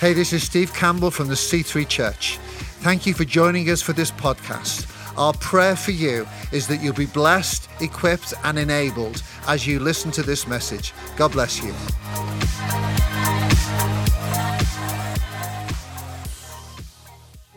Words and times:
Hey, 0.00 0.14
this 0.14 0.32
is 0.32 0.42
Steve 0.42 0.72
Campbell 0.72 1.10
from 1.10 1.28
the 1.28 1.34
C3 1.34 1.86
Church. 1.86 2.38
Thank 2.80 3.04
you 3.04 3.12
for 3.12 3.26
joining 3.26 3.68
us 3.68 3.82
for 3.82 3.92
this 3.92 4.10
podcast. 4.10 4.88
Our 5.18 5.34
prayer 5.34 5.76
for 5.76 5.90
you 5.90 6.26
is 6.52 6.66
that 6.68 6.80
you'll 6.80 6.94
be 6.94 7.04
blessed, 7.04 7.68
equipped, 7.82 8.32
and 8.42 8.58
enabled 8.58 9.22
as 9.46 9.66
you 9.66 9.78
listen 9.78 10.10
to 10.12 10.22
this 10.22 10.46
message. 10.46 10.94
God 11.18 11.32
bless 11.32 11.62
you. 11.62 11.74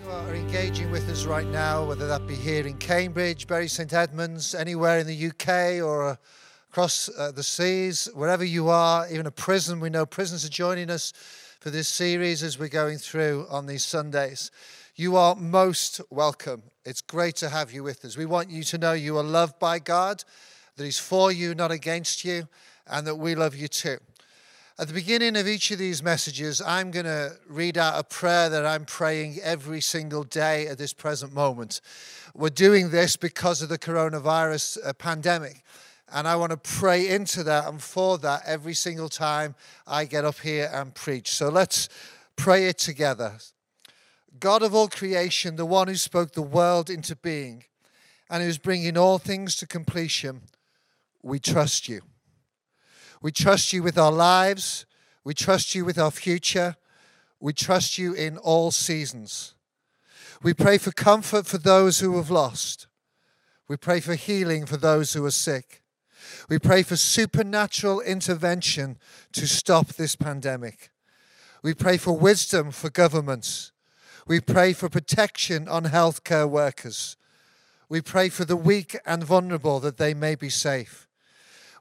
You 0.04 0.12
are 0.12 0.36
engaging 0.36 0.92
with 0.92 1.10
us 1.10 1.24
right 1.24 1.48
now, 1.48 1.86
whether 1.86 2.10
that 2.10 2.28
be 2.28 2.36
here 2.36 2.68
in 2.68 2.78
Cambridge, 2.78 3.48
Bury 3.48 3.70
St 3.70 3.94
Edmunds, 3.94 4.54
anywhere 4.54 5.00
in 5.00 5.08
the 5.08 5.28
UK 5.28 5.82
or 5.82 6.20
across 6.72 7.10
uh, 7.18 7.32
the 7.32 7.42
seas, 7.42 8.10
wherever 8.14 8.44
you 8.44 8.68
are, 8.68 9.08
even 9.10 9.28
a 9.28 9.32
prison. 9.32 9.80
We 9.80 9.90
know 9.90 10.06
prisons 10.06 10.44
are 10.44 10.50
joining 10.50 10.90
us 10.90 11.14
for 11.64 11.70
this 11.70 11.88
series 11.88 12.44
as 12.44 12.60
we're 12.60 12.68
going 12.68 12.98
through 12.98 13.48
on 13.50 13.68
these 13.68 13.86
Sundays. 13.86 14.52
You 14.98 15.16
are 15.16 15.34
most 15.34 16.02
welcome. 16.10 16.62
It's 16.84 17.00
great 17.00 17.38
to 17.38 17.48
have 17.48 17.72
you 17.72 17.84
with 17.84 18.04
us. 18.04 18.18
We 18.18 18.26
want 18.26 18.50
you 18.50 18.64
to 18.64 18.78
know 18.78 18.92
you 18.92 19.18
are 19.18 19.24
loved 19.24 19.60
by 19.60 19.80
God, 19.80 20.26
that 20.76 20.84
He's 20.84 21.00
for 21.00 21.32
you, 21.32 21.56
not 21.56 21.72
against 21.72 22.26
you, 22.26 22.50
and 22.86 23.08
that 23.08 23.16
we 23.16 23.34
love 23.34 23.56
you 23.56 23.70
too. 23.70 23.96
At 24.78 24.90
the 24.90 24.94
beginning 24.94 25.38
of 25.38 25.48
each 25.48 25.72
of 25.72 25.80
these 25.80 26.04
messages, 26.04 26.62
I'm 26.62 26.92
going 26.92 27.06
to 27.06 27.38
read 27.48 27.78
out 27.78 27.98
a 27.98 28.04
prayer 28.04 28.50
that 28.50 28.66
I'm 28.66 28.84
praying 28.84 29.40
every 29.42 29.80
single 29.80 30.26
day 30.26 30.68
at 30.68 30.78
this 30.78 30.92
present 30.92 31.32
moment. 31.32 31.80
We're 32.36 32.50
doing 32.50 32.90
this 32.90 33.16
because 33.16 33.62
of 33.62 33.70
the 33.70 33.80
coronavirus 33.80 34.86
uh, 34.86 34.92
pandemic. 34.92 35.64
And 36.14 36.28
I 36.28 36.36
want 36.36 36.52
to 36.52 36.58
pray 36.58 37.10
into 37.10 37.44
that 37.44 37.68
and 37.68 37.82
for 37.82 38.20
that 38.20 38.44
every 38.46 38.76
single 38.76 39.10
time 39.10 39.56
I 39.88 40.06
get 40.06 40.24
up 40.24 40.40
here 40.40 40.70
and 40.72 40.94
preach. 40.94 41.32
So 41.32 41.50
let's 41.50 41.90
pray 42.36 42.68
it 42.68 42.78
together. 42.78 43.34
God 44.40 44.62
of 44.62 44.76
all 44.76 44.88
creation, 44.88 45.56
the 45.56 45.66
one 45.66 45.88
who 45.88 45.96
spoke 45.96 46.34
the 46.34 46.44
world 46.44 46.92
into 46.92 47.16
being 47.16 47.64
and 48.30 48.44
who 48.44 48.50
is 48.50 48.60
bringing 48.60 48.96
all 48.96 49.18
things 49.18 49.56
to 49.56 49.68
completion, 49.68 50.42
we 51.24 51.40
trust 51.40 51.90
you. 51.90 52.02
We 53.22 53.32
trust 53.32 53.74
you 53.74 53.82
with 53.82 53.98
our 53.98 54.12
lives. 54.12 54.86
We 55.24 55.34
trust 55.34 55.74
you 55.74 55.84
with 55.84 55.98
our 55.98 56.12
future. 56.12 56.76
We 57.40 57.54
trust 57.54 57.98
you 57.98 58.14
in 58.14 58.38
all 58.38 58.70
seasons. 58.70 59.56
We 60.44 60.54
pray 60.54 60.78
for 60.78 60.92
comfort 60.92 61.48
for 61.48 61.58
those 61.58 62.02
who 62.02 62.18
have 62.18 62.30
lost. 62.30 62.88
We 63.68 63.78
pray 63.78 64.00
for 64.00 64.14
healing 64.14 64.66
for 64.66 64.78
those 64.78 65.14
who 65.14 65.26
are 65.26 65.32
sick. 65.32 65.83
We 66.50 66.60
pray 66.60 66.84
for 66.84 66.96
supernatural 66.96 68.02
intervention 68.02 68.98
to 69.34 69.48
stop 69.48 69.88
this 69.88 70.16
pandemic. 70.16 70.90
We 71.62 71.74
pray 71.74 71.98
for 71.98 72.18
wisdom 72.18 72.72
for 72.72 72.90
governments. 72.90 73.72
We 74.28 74.40
pray 74.40 74.74
for 74.74 74.90
protection 74.90 75.68
on 75.68 75.86
healthcare 75.86 76.50
workers. 76.50 77.18
We 77.90 78.02
pray 78.02 78.30
for 78.30 78.46
the 78.46 78.56
weak 78.56 78.98
and 79.06 79.24
vulnerable 79.24 79.80
that 79.80 79.98
they 79.98 80.14
may 80.14 80.36
be 80.36 80.50
safe. 80.50 81.08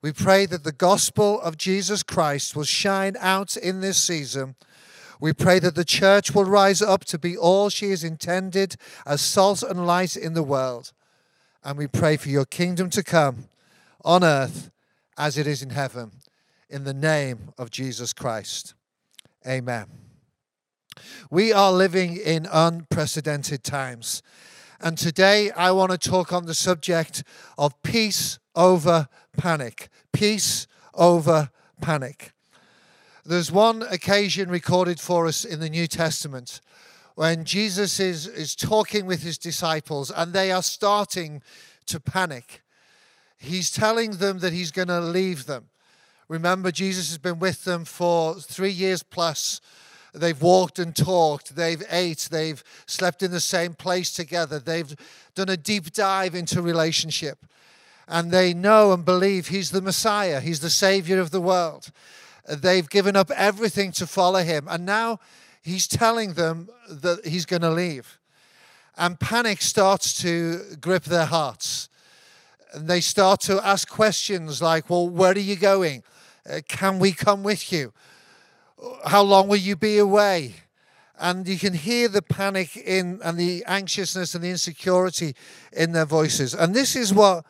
We 0.02 0.12
pray 0.12 0.46
that 0.46 0.64
the 0.64 0.72
gospel 0.72 1.40
of 1.40 1.56
Jesus 1.56 2.02
Christ 2.02 2.56
will 2.56 2.64
shine 2.64 3.16
out 3.20 3.56
in 3.56 3.80
this 3.80 4.02
season. 4.02 4.56
We 5.20 5.32
pray 5.32 5.60
that 5.60 5.76
the 5.76 5.84
church 5.84 6.34
will 6.34 6.44
rise 6.44 6.82
up 6.82 7.04
to 7.06 7.18
be 7.18 7.36
all 7.36 7.68
she 7.68 7.86
is 7.86 8.02
intended 8.02 8.74
as 9.06 9.20
salt 9.20 9.62
and 9.62 9.86
light 9.86 10.16
in 10.16 10.34
the 10.34 10.42
world. 10.42 10.92
And 11.62 11.78
we 11.78 11.86
pray 11.86 12.16
for 12.16 12.28
your 12.28 12.44
kingdom 12.44 12.90
to 12.90 13.04
come 13.04 13.48
on 14.04 14.24
earth 14.24 14.70
as 15.16 15.38
it 15.38 15.46
is 15.46 15.62
in 15.62 15.70
heaven. 15.70 16.12
In 16.68 16.84
the 16.84 16.94
name 16.94 17.52
of 17.58 17.70
Jesus 17.70 18.12
Christ. 18.12 18.74
Amen. 19.46 19.86
We 21.30 21.52
are 21.52 21.72
living 21.72 22.16
in 22.16 22.46
unprecedented 22.50 23.64
times. 23.64 24.22
And 24.80 24.98
today 24.98 25.50
I 25.52 25.70
want 25.72 25.92
to 25.92 25.98
talk 25.98 26.32
on 26.32 26.46
the 26.46 26.54
subject 26.54 27.22
of 27.56 27.80
peace 27.82 28.38
over 28.54 29.08
panic. 29.36 29.88
Peace 30.12 30.66
over 30.94 31.50
panic. 31.80 32.32
There's 33.24 33.52
one 33.52 33.82
occasion 33.82 34.50
recorded 34.50 34.98
for 34.98 35.26
us 35.26 35.44
in 35.44 35.60
the 35.60 35.70
New 35.70 35.86
Testament 35.86 36.60
when 37.14 37.44
Jesus 37.44 38.00
is, 38.00 38.26
is 38.26 38.56
talking 38.56 39.06
with 39.06 39.22
his 39.22 39.38
disciples 39.38 40.10
and 40.10 40.32
they 40.32 40.50
are 40.50 40.62
starting 40.62 41.42
to 41.86 42.00
panic. 42.00 42.62
He's 43.42 43.70
telling 43.70 44.12
them 44.12 44.38
that 44.38 44.52
he's 44.52 44.70
going 44.70 44.88
to 44.88 45.00
leave 45.00 45.46
them. 45.46 45.68
Remember, 46.28 46.70
Jesus 46.70 47.08
has 47.08 47.18
been 47.18 47.38
with 47.38 47.64
them 47.64 47.84
for 47.84 48.36
three 48.36 48.70
years 48.70 49.02
plus. 49.02 49.60
They've 50.14 50.40
walked 50.40 50.78
and 50.78 50.94
talked. 50.94 51.56
They've 51.56 51.82
ate. 51.90 52.28
They've 52.30 52.62
slept 52.86 53.22
in 53.22 53.30
the 53.30 53.40
same 53.40 53.74
place 53.74 54.12
together. 54.12 54.58
They've 54.58 54.94
done 55.34 55.48
a 55.48 55.56
deep 55.56 55.92
dive 55.92 56.34
into 56.34 56.62
relationship 56.62 57.44
and 58.08 58.30
they 58.30 58.52
know 58.52 58.92
and 58.92 59.04
believe 59.04 59.48
he's 59.48 59.70
the 59.70 59.82
Messiah, 59.82 60.40
he's 60.40 60.60
the 60.60 60.70
Savior 60.70 61.18
of 61.18 61.30
the 61.30 61.40
world. 61.40 61.90
They've 62.48 62.88
given 62.88 63.16
up 63.16 63.30
everything 63.30 63.92
to 63.92 64.06
follow 64.06 64.42
him, 64.42 64.66
and 64.68 64.84
now 64.84 65.20
he's 65.62 65.86
telling 65.86 66.34
them 66.34 66.68
that 66.90 67.26
he's 67.26 67.46
going 67.46 67.62
to 67.62 67.70
leave. 67.70 68.18
And 68.96 69.18
panic 69.18 69.62
starts 69.62 70.20
to 70.22 70.76
grip 70.80 71.04
their 71.04 71.24
hearts. 71.24 71.88
And 72.72 72.88
they 72.88 73.00
start 73.00 73.40
to 73.42 73.64
ask 73.66 73.88
questions 73.88 74.62
like, 74.62 74.88
Well, 74.88 75.08
where 75.08 75.32
are 75.32 75.38
you 75.38 75.56
going? 75.56 76.02
Uh, 76.48 76.60
can 76.68 76.98
we 76.98 77.12
come 77.12 77.42
with 77.42 77.72
you? 77.72 77.92
How 79.04 79.22
long 79.22 79.48
will 79.48 79.56
you 79.56 79.76
be 79.76 79.98
away? 79.98 80.54
and 81.22 81.46
you 81.46 81.56
can 81.56 81.72
hear 81.72 82.08
the 82.08 82.20
panic 82.20 82.76
in 82.76 83.20
and 83.22 83.38
the 83.38 83.64
anxiousness 83.66 84.34
and 84.34 84.42
the 84.42 84.50
insecurity 84.50 85.36
in 85.72 85.92
their 85.92 86.04
voices. 86.04 86.52
And 86.52 86.74
this 86.74 86.96
is 86.96 87.14
what 87.14 87.46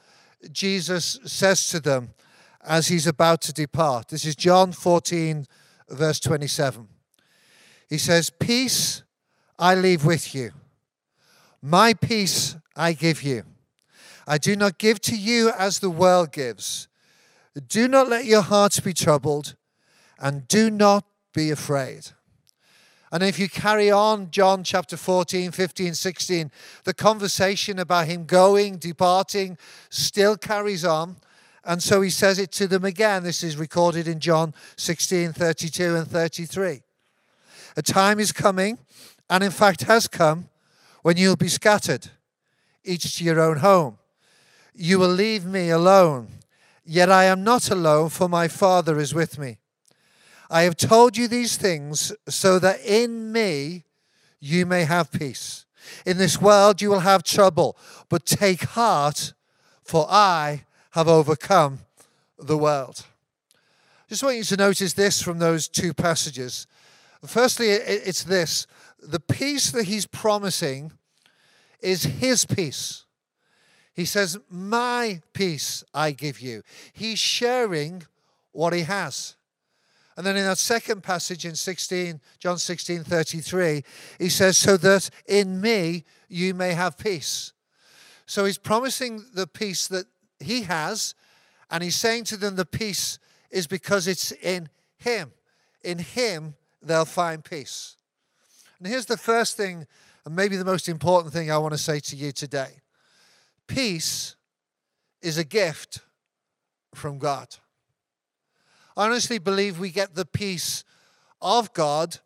Jesus 0.52 1.18
says 1.24 1.68
to 1.68 1.80
them 1.80 2.10
as 2.62 2.88
he's 2.88 3.06
about 3.06 3.40
to 3.42 3.52
depart. 3.52 4.08
This 4.08 4.26
is 4.26 4.36
John 4.36 4.72
14, 4.72 5.46
verse 5.88 6.20
27. 6.20 6.86
He 7.88 7.96
says, 7.96 8.28
Peace 8.28 9.02
I 9.58 9.74
leave 9.74 10.04
with 10.04 10.34
you, 10.34 10.50
my 11.62 11.94
peace 11.94 12.56
I 12.76 12.92
give 12.92 13.22
you. 13.22 13.44
I 14.26 14.38
do 14.38 14.56
not 14.56 14.78
give 14.78 15.00
to 15.02 15.16
you 15.16 15.50
as 15.50 15.78
the 15.78 15.90
world 15.90 16.32
gives. 16.32 16.88
Do 17.68 17.88
not 17.88 18.08
let 18.08 18.24
your 18.24 18.42
hearts 18.42 18.80
be 18.80 18.94
troubled, 18.94 19.56
and 20.18 20.48
do 20.48 20.70
not 20.70 21.04
be 21.34 21.50
afraid. 21.50 22.10
And 23.10 23.22
if 23.22 23.38
you 23.38 23.48
carry 23.48 23.90
on, 23.90 24.30
John 24.30 24.64
chapter 24.64 24.96
14, 24.96 25.50
15, 25.50 25.94
16, 25.94 26.50
the 26.84 26.94
conversation 26.94 27.78
about 27.78 28.06
him 28.06 28.24
going, 28.24 28.78
departing, 28.78 29.58
still 29.90 30.38
carries 30.38 30.82
on. 30.82 31.16
And 31.62 31.82
so 31.82 32.00
he 32.00 32.08
says 32.08 32.38
it 32.38 32.50
to 32.52 32.66
them 32.66 32.86
again. 32.86 33.22
This 33.22 33.42
is 33.42 33.58
recorded 33.58 34.08
in 34.08 34.18
John 34.18 34.54
16, 34.76 35.34
32 35.34 35.94
and 35.94 36.08
33. 36.08 36.80
A 37.76 37.82
time 37.82 38.18
is 38.18 38.32
coming, 38.32 38.78
and 39.28 39.44
in 39.44 39.50
fact 39.50 39.82
has 39.82 40.08
come, 40.08 40.48
when 41.02 41.18
you'll 41.18 41.36
be 41.36 41.48
scattered, 41.48 42.10
each 42.82 43.18
to 43.18 43.24
your 43.24 43.40
own 43.40 43.58
home. 43.58 43.98
You 44.74 44.98
will 44.98 45.08
leave 45.08 45.44
me 45.44 45.70
alone, 45.70 46.28
yet 46.84 47.10
I 47.10 47.24
am 47.24 47.44
not 47.44 47.70
alone, 47.70 48.08
for 48.08 48.28
my 48.28 48.48
Father 48.48 48.98
is 48.98 49.14
with 49.14 49.38
me. 49.38 49.58
I 50.50 50.62
have 50.62 50.76
told 50.76 51.16
you 51.16 51.28
these 51.28 51.56
things 51.56 52.12
so 52.28 52.58
that 52.58 52.80
in 52.84 53.32
me 53.32 53.84
you 54.40 54.66
may 54.66 54.84
have 54.84 55.12
peace. 55.12 55.66
In 56.06 56.18
this 56.18 56.40
world 56.40 56.80
you 56.80 56.90
will 56.90 57.00
have 57.00 57.22
trouble, 57.22 57.76
but 58.08 58.26
take 58.26 58.62
heart, 58.62 59.34
for 59.82 60.06
I 60.08 60.64
have 60.90 61.08
overcome 61.08 61.80
the 62.38 62.58
world. 62.58 63.06
Just 64.08 64.22
want 64.22 64.36
you 64.36 64.44
to 64.44 64.56
notice 64.56 64.92
this 64.92 65.22
from 65.22 65.38
those 65.38 65.68
two 65.68 65.94
passages. 65.94 66.66
Firstly, 67.24 67.68
it's 67.68 68.24
this 68.24 68.66
the 69.02 69.20
peace 69.20 69.70
that 69.70 69.84
he's 69.84 70.06
promising 70.06 70.92
is 71.80 72.04
his 72.04 72.44
peace. 72.44 73.04
He 73.94 74.04
says, 74.04 74.38
My 74.48 75.20
peace 75.32 75.84
I 75.92 76.12
give 76.12 76.40
you. 76.40 76.62
He's 76.92 77.18
sharing 77.18 78.04
what 78.52 78.72
he 78.72 78.82
has. 78.82 79.36
And 80.16 80.26
then 80.26 80.36
in 80.36 80.44
that 80.44 80.58
second 80.58 81.02
passage 81.02 81.46
in 81.46 81.54
16, 81.54 82.20
John 82.38 82.58
16, 82.58 83.04
33, 83.04 83.82
he 84.18 84.28
says, 84.28 84.58
So 84.58 84.76
that 84.78 85.10
in 85.26 85.60
me 85.60 86.04
you 86.28 86.54
may 86.54 86.72
have 86.72 86.98
peace. 86.98 87.52
So 88.26 88.44
he's 88.44 88.58
promising 88.58 89.24
the 89.34 89.46
peace 89.46 89.88
that 89.88 90.06
he 90.40 90.62
has, 90.62 91.14
and 91.70 91.82
he's 91.82 91.96
saying 91.96 92.24
to 92.24 92.36
them 92.36 92.56
the 92.56 92.66
peace 92.66 93.18
is 93.50 93.66
because 93.66 94.06
it's 94.06 94.32
in 94.32 94.68
him. 94.96 95.32
In 95.82 95.98
him 95.98 96.54
they'll 96.82 97.04
find 97.04 97.44
peace. 97.44 97.96
And 98.78 98.88
here's 98.88 99.06
the 99.06 99.16
first 99.16 99.56
thing, 99.56 99.86
and 100.24 100.34
maybe 100.34 100.56
the 100.56 100.64
most 100.64 100.88
important 100.88 101.32
thing 101.32 101.50
I 101.50 101.58
want 101.58 101.72
to 101.72 101.78
say 101.78 102.00
to 102.00 102.16
you 102.16 102.32
today 102.32 102.81
peace 103.66 104.36
is 105.20 105.38
a 105.38 105.44
gift 105.44 106.00
from 106.94 107.18
God. 107.18 107.56
I 108.96 109.06
honestly 109.06 109.38
believe 109.38 109.78
we 109.78 109.90
get 109.90 110.14
the 110.14 110.26
peace 110.26 110.84
of 111.40 111.72
God 111.72 112.18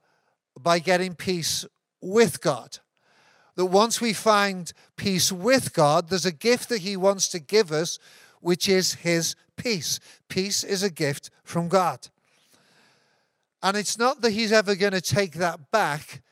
by 0.59 0.79
getting 0.79 1.15
peace 1.15 1.65
with 2.01 2.41
God. 2.41 2.79
That 3.55 3.67
once 3.67 4.01
we 4.01 4.13
find 4.13 4.73
peace 4.97 5.31
with 5.33 5.73
God, 5.73 6.09
there's 6.09 6.27
a 6.27 6.33
gift 6.33 6.69
that 6.69 6.81
He 6.81 6.97
wants 6.97 7.29
to 7.29 7.39
give 7.39 7.73
us, 7.73 7.99
which 8.41 8.69
is 8.69 8.95
His 8.95 9.35
peace. 9.57 10.01
Peace 10.29 10.65
is 10.65 10.83
a 10.83 10.91
gift 10.91 11.31
from 11.45 11.69
God. 11.69 12.09
And 13.63 13.77
it's 13.77 13.99
not 13.99 14.21
that 14.21 14.33
He's 14.33 14.53
ever 14.53 14.75
going 14.75 14.93
to 14.93 15.01
take 15.01 15.35
that 15.35 15.71
back, 15.71 16.23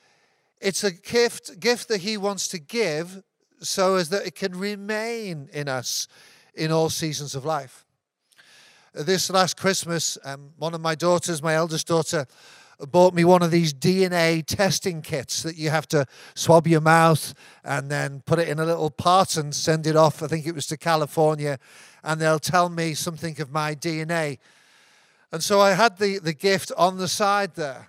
it's 0.61 0.85
a 0.85 0.91
gift, 0.91 1.61
gift 1.61 1.89
that 1.89 2.01
He 2.01 2.17
wants 2.17 2.49
to 2.49 2.59
give 2.59 3.23
so 3.65 3.97
as 3.97 4.09
that 4.11 4.27
it 4.27 4.35
can 4.35 4.59
remain 4.59 5.49
in 5.53 5.69
us 5.69 6.09
in 6.55 6.71
all 6.71 6.91
seasons 6.91 7.35
of 7.35 7.45
life. 7.45 7.85
This 8.93 9.29
last 9.29 9.57
Christmas, 9.57 10.17
um, 10.25 10.53
one 10.57 10.75
of 10.75 10.81
my 10.81 10.95
daughters, 10.95 11.43
my 11.43 11.55
eldest 11.55 11.89
daughter, 11.89 12.27
bought 12.91 13.15
me 13.15 13.25
one 13.25 13.43
of 13.43 13.51
these 13.51 13.73
DNA 13.73 14.45
testing 14.45 15.03
kits 15.03 15.43
that 15.43 15.57
you 15.57 15.71
have 15.71 15.89
to 15.89 16.07
swab 16.35 16.67
your 16.67 16.81
mouth 16.81 17.35
and 17.65 17.91
then 17.91 18.23
put 18.27 18.39
it 18.39 18.49
in 18.49 18.59
a 18.59 18.65
little 18.65 18.91
pot 18.91 19.37
and 19.37 19.55
send 19.55 19.87
it 19.87 19.97
off. 19.97 20.23
I 20.23 20.27
think 20.27 20.47
it 20.47 20.55
was 20.55 20.67
to 20.69 20.77
California, 20.77 21.59
and 22.03 22.21
they'll 22.21 22.39
tell 22.39 22.69
me 22.69 22.95
something 22.95 23.41
of 23.41 23.51
my 23.51 23.75
DNA. 23.75 24.39
And 25.33 25.43
so 25.43 25.61
I 25.61 25.73
had 25.73 25.99
the, 25.99 26.19
the 26.19 26.33
gift 26.33 26.71
on 26.77 26.99
the 26.99 27.09
side 27.09 27.55
there 27.55 27.89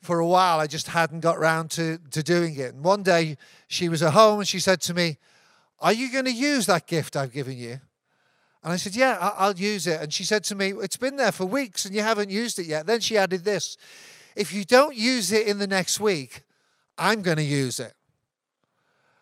for 0.00 0.18
a 0.18 0.26
while. 0.26 0.60
I 0.60 0.66
just 0.66 0.88
hadn't 0.88 1.20
got 1.20 1.38
round 1.38 1.70
to, 1.72 1.98
to 2.10 2.22
doing 2.22 2.56
it. 2.56 2.74
And 2.74 2.84
one 2.84 3.02
day 3.02 3.36
she 3.66 3.88
was 3.88 4.02
at 4.02 4.12
home 4.12 4.40
and 4.40 4.48
she 4.48 4.60
said 4.60 4.80
to 4.82 4.94
me, 4.94 5.18
Are 5.80 5.92
you 5.92 6.10
going 6.10 6.24
to 6.24 6.32
use 6.32 6.66
that 6.66 6.86
gift 6.86 7.16
I've 7.16 7.32
given 7.32 7.56
you? 7.56 7.80
And 8.62 8.72
I 8.72 8.76
said, 8.76 8.96
Yeah, 8.96 9.18
I'll 9.20 9.56
use 9.56 9.86
it. 9.86 10.00
And 10.00 10.12
she 10.12 10.24
said 10.24 10.44
to 10.44 10.54
me, 10.54 10.72
It's 10.80 10.96
been 10.96 11.16
there 11.16 11.32
for 11.32 11.46
weeks 11.46 11.84
and 11.84 11.94
you 11.94 12.02
haven't 12.02 12.30
used 12.30 12.58
it 12.58 12.66
yet. 12.66 12.86
Then 12.86 13.00
she 13.00 13.16
added 13.16 13.44
this 13.44 13.76
If 14.36 14.52
you 14.52 14.64
don't 14.64 14.96
use 14.96 15.32
it 15.32 15.46
in 15.46 15.58
the 15.58 15.66
next 15.66 16.00
week, 16.00 16.42
I'm 16.96 17.22
going 17.22 17.36
to 17.36 17.42
use 17.42 17.80
it. 17.80 17.94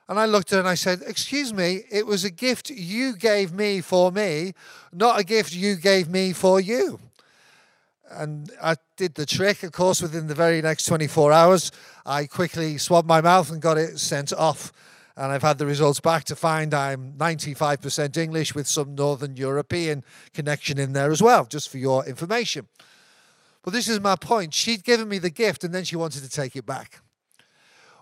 And 0.09 0.21
I 0.21 0.27
looked 0.27 0.53
at 0.53 0.57
her 0.57 0.61
and 0.61 0.69
I 0.69 0.75
said, 0.75 1.03
Excuse 1.07 1.53
me, 1.53 1.83
it 1.91 2.07
was 2.07 2.25
a 2.25 2.31
gift 2.31 2.71
you 2.71 3.17
gave 3.17 3.53
me 3.53 3.81
for 3.81 4.13
me, 4.13 4.55
not 4.93 5.19
a 5.19 5.25
gift 5.25 5.55
you 5.55 5.77
gave 5.77 6.09
me 6.09 6.33
for 6.33 6.61
you. 6.61 7.01
And 8.11 8.51
I 8.63 8.77
did 8.97 9.15
the 9.15 9.27
trick, 9.27 9.63
of 9.63 9.73
course, 9.73 10.01
within 10.01 10.27
the 10.27 10.35
very 10.35 10.63
next 10.63 10.87
24 10.87 11.33
hours. 11.33 11.73
I 12.05 12.27
quickly 12.27 12.79
swabbed 12.79 13.09
my 13.09 13.21
mouth 13.21 13.51
and 13.51 13.61
got 13.61 13.79
it 13.79 13.99
sent 13.99 14.33
off 14.33 14.73
and 15.17 15.33
I've 15.33 15.43
had 15.43 15.59
the 15.59 15.67
results 15.67 15.99
back 15.99 16.25
to 16.25 16.37
find 16.37 16.75
I'm 16.75 17.15
95% 17.15 18.17
English 18.17 18.55
with 18.55 18.67
some 18.67 18.95
Northern 18.95 19.37
European 19.37 20.05
connection 20.35 20.79
in 20.79 20.93
there 20.93 21.11
as 21.11 21.23
well, 21.23 21.47
just 21.47 21.71
for 21.71 21.79
your 21.79 22.05
information. 22.05 22.69
But 23.63 23.73
this 23.73 23.89
is 23.89 23.99
my 23.99 24.17
point. 24.17 24.53
She'd 24.53 24.85
given 24.85 25.09
me 25.09 25.19
the 25.19 25.31
gift 25.31 25.65
and 25.65 25.75
then 25.75 25.85
she 25.85 25.97
wanted 25.97 26.23
to 26.23 26.29
take 26.29 26.55
it 26.55 26.67
back. 26.67 27.01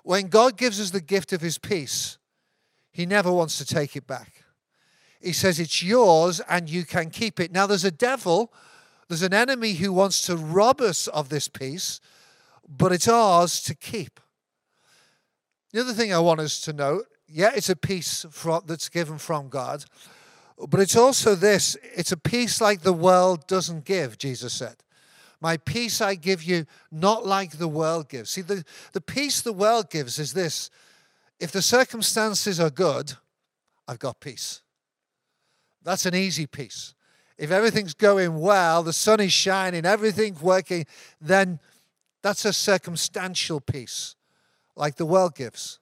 When 0.02 0.26
God 0.26 0.56
gives 0.56 0.80
us 0.80 0.90
the 0.90 1.00
gift 1.00 1.32
of 1.32 1.40
his 1.40 1.56
peace, 1.56 2.18
he 2.92 3.06
never 3.06 3.32
wants 3.32 3.58
to 3.58 3.64
take 3.64 3.96
it 3.96 4.06
back. 4.06 4.44
He 5.20 5.32
says 5.32 5.58
it's 5.58 5.82
yours 5.82 6.40
and 6.48 6.68
you 6.68 6.84
can 6.84 7.10
keep 7.10 7.38
it. 7.38 7.52
Now, 7.52 7.66
there's 7.66 7.84
a 7.84 7.90
devil, 7.90 8.52
there's 9.08 9.22
an 9.22 9.34
enemy 9.34 9.74
who 9.74 9.92
wants 9.92 10.22
to 10.22 10.36
rob 10.36 10.80
us 10.80 11.06
of 11.08 11.28
this 11.28 11.48
peace, 11.48 12.00
but 12.68 12.92
it's 12.92 13.08
ours 13.08 13.62
to 13.62 13.74
keep. 13.74 14.20
The 15.72 15.80
other 15.80 15.92
thing 15.92 16.12
I 16.12 16.18
want 16.20 16.40
us 16.40 16.60
to 16.62 16.72
note 16.72 17.06
yeah, 17.26 17.50
it's 17.54 17.70
a 17.70 17.76
peace 17.76 18.26
from, 18.30 18.62
that's 18.66 18.88
given 18.88 19.18
from 19.18 19.48
God, 19.48 19.84
but 20.68 20.78
it's 20.78 20.96
also 20.96 21.34
this 21.34 21.76
it's 21.82 22.12
a 22.12 22.16
peace 22.16 22.60
like 22.60 22.82
the 22.82 22.92
world 22.92 23.46
doesn't 23.46 23.84
give, 23.84 24.18
Jesus 24.18 24.52
said. 24.52 24.76
My 25.40 25.56
peace 25.56 26.00
I 26.00 26.14
give 26.14 26.42
you, 26.42 26.64
not 26.92 27.26
like 27.26 27.58
the 27.58 27.68
world 27.68 28.08
gives. 28.08 28.30
See, 28.30 28.40
the, 28.40 28.64
the 28.92 29.00
peace 29.00 29.40
the 29.40 29.52
world 29.52 29.90
gives 29.90 30.18
is 30.18 30.32
this 30.32 30.70
if 31.40 31.50
the 31.50 31.62
circumstances 31.62 32.60
are 32.60 32.70
good, 32.70 33.14
I've 33.88 33.98
got 33.98 34.20
peace. 34.20 34.62
That's 35.82 36.06
an 36.06 36.14
easy 36.14 36.46
peace. 36.46 36.94
If 37.36 37.50
everything's 37.50 37.94
going 37.94 38.38
well, 38.38 38.82
the 38.82 38.92
sun 38.92 39.20
is 39.20 39.32
shining, 39.32 39.84
everything's 39.84 40.40
working, 40.40 40.86
then 41.20 41.58
that's 42.22 42.44
a 42.44 42.52
circumstantial 42.52 43.60
peace 43.60 44.16
like 44.76 44.96
the 44.96 45.06
world 45.06 45.34
gives. 45.34 45.78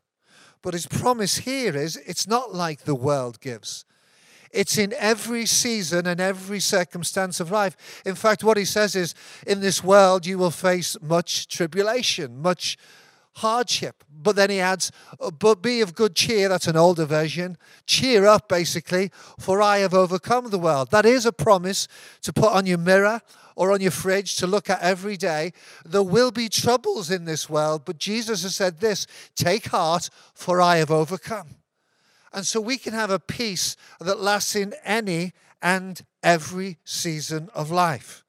But 0.63 0.75
his 0.75 0.87
promise 0.87 1.39
here 1.39 1.77
is 1.77 1.97
it's 1.97 2.27
not 2.27 2.55
like 2.55 2.81
the 2.81 2.95
world 2.95 3.41
gives. 3.41 3.85
It's 4.53 4.77
in 4.77 4.93
every 4.99 5.47
season 5.47 6.07
and 6.07 6.21
every 6.21 6.61
circumstance 6.61 7.41
of 7.41 7.51
life. 7.51 8.03
In 8.05 8.15
fact, 8.15 8.45
what 8.45 8.59
he 8.59 8.67
says 8.67 8.95
is 8.95 9.15
in 9.47 9.61
this 9.61 9.83
world 9.83 10.27
you 10.27 10.39
will 10.39 10.51
face 10.51 10.97
much 11.01 11.49
tribulation, 11.49 12.41
much 12.41 12.77
hardship. 13.35 14.05
But 14.11 14.37
then 14.37 14.51
he 14.51 14.61
adds, 14.61 14.93
oh, 15.19 15.31
but 15.31 15.63
be 15.63 15.81
of 15.81 15.95
good 15.95 16.15
cheer. 16.15 16.49
That's 16.49 16.67
an 16.67 16.77
older 16.77 17.05
version. 17.05 17.57
Cheer 17.87 18.27
up, 18.27 18.49
basically, 18.49 19.11
for 19.39 19.61
I 19.61 19.79
have 19.79 19.95
overcome 19.95 20.51
the 20.51 20.59
world. 20.59 20.91
That 20.91 21.07
is 21.07 21.27
a 21.27 21.33
promise 21.33 21.89
to 22.23 22.33
put 22.33 22.53
on 22.53 22.67
your 22.67 22.79
mirror 22.79 23.21
or 23.57 23.73
on 23.73 23.81
your 23.81 23.91
fridge 23.91 24.37
to 24.37 24.47
look 24.47 24.71
at 24.71 24.81
every 24.81 25.17
day. 25.17 25.53
There 25.85 26.03
will 26.03 26.31
be 26.31 26.49
troubles 26.49 27.11
in 27.11 27.25
this 27.25 27.51
world, 27.51 27.85
but 27.85 27.99
Jesus 27.99 28.43
has 28.45 28.55
said 28.55 28.81
this 28.81 29.07
take 29.35 29.67
heart, 29.67 30.09
for 30.35 30.61
I 30.61 30.77
have 30.77 30.91
overcome. 30.91 31.49
And 32.33 32.47
so 32.47 32.61
we 32.61 32.79
can 32.79 32.95
have 32.95 33.11
a 33.11 33.19
peace 33.19 33.77
that 34.01 34.21
lasts 34.21 34.57
in 34.57 34.75
any 34.85 35.33
and 35.61 36.01
every 36.23 36.79
season 36.85 37.51
of 37.55 37.71
life. 37.71 38.25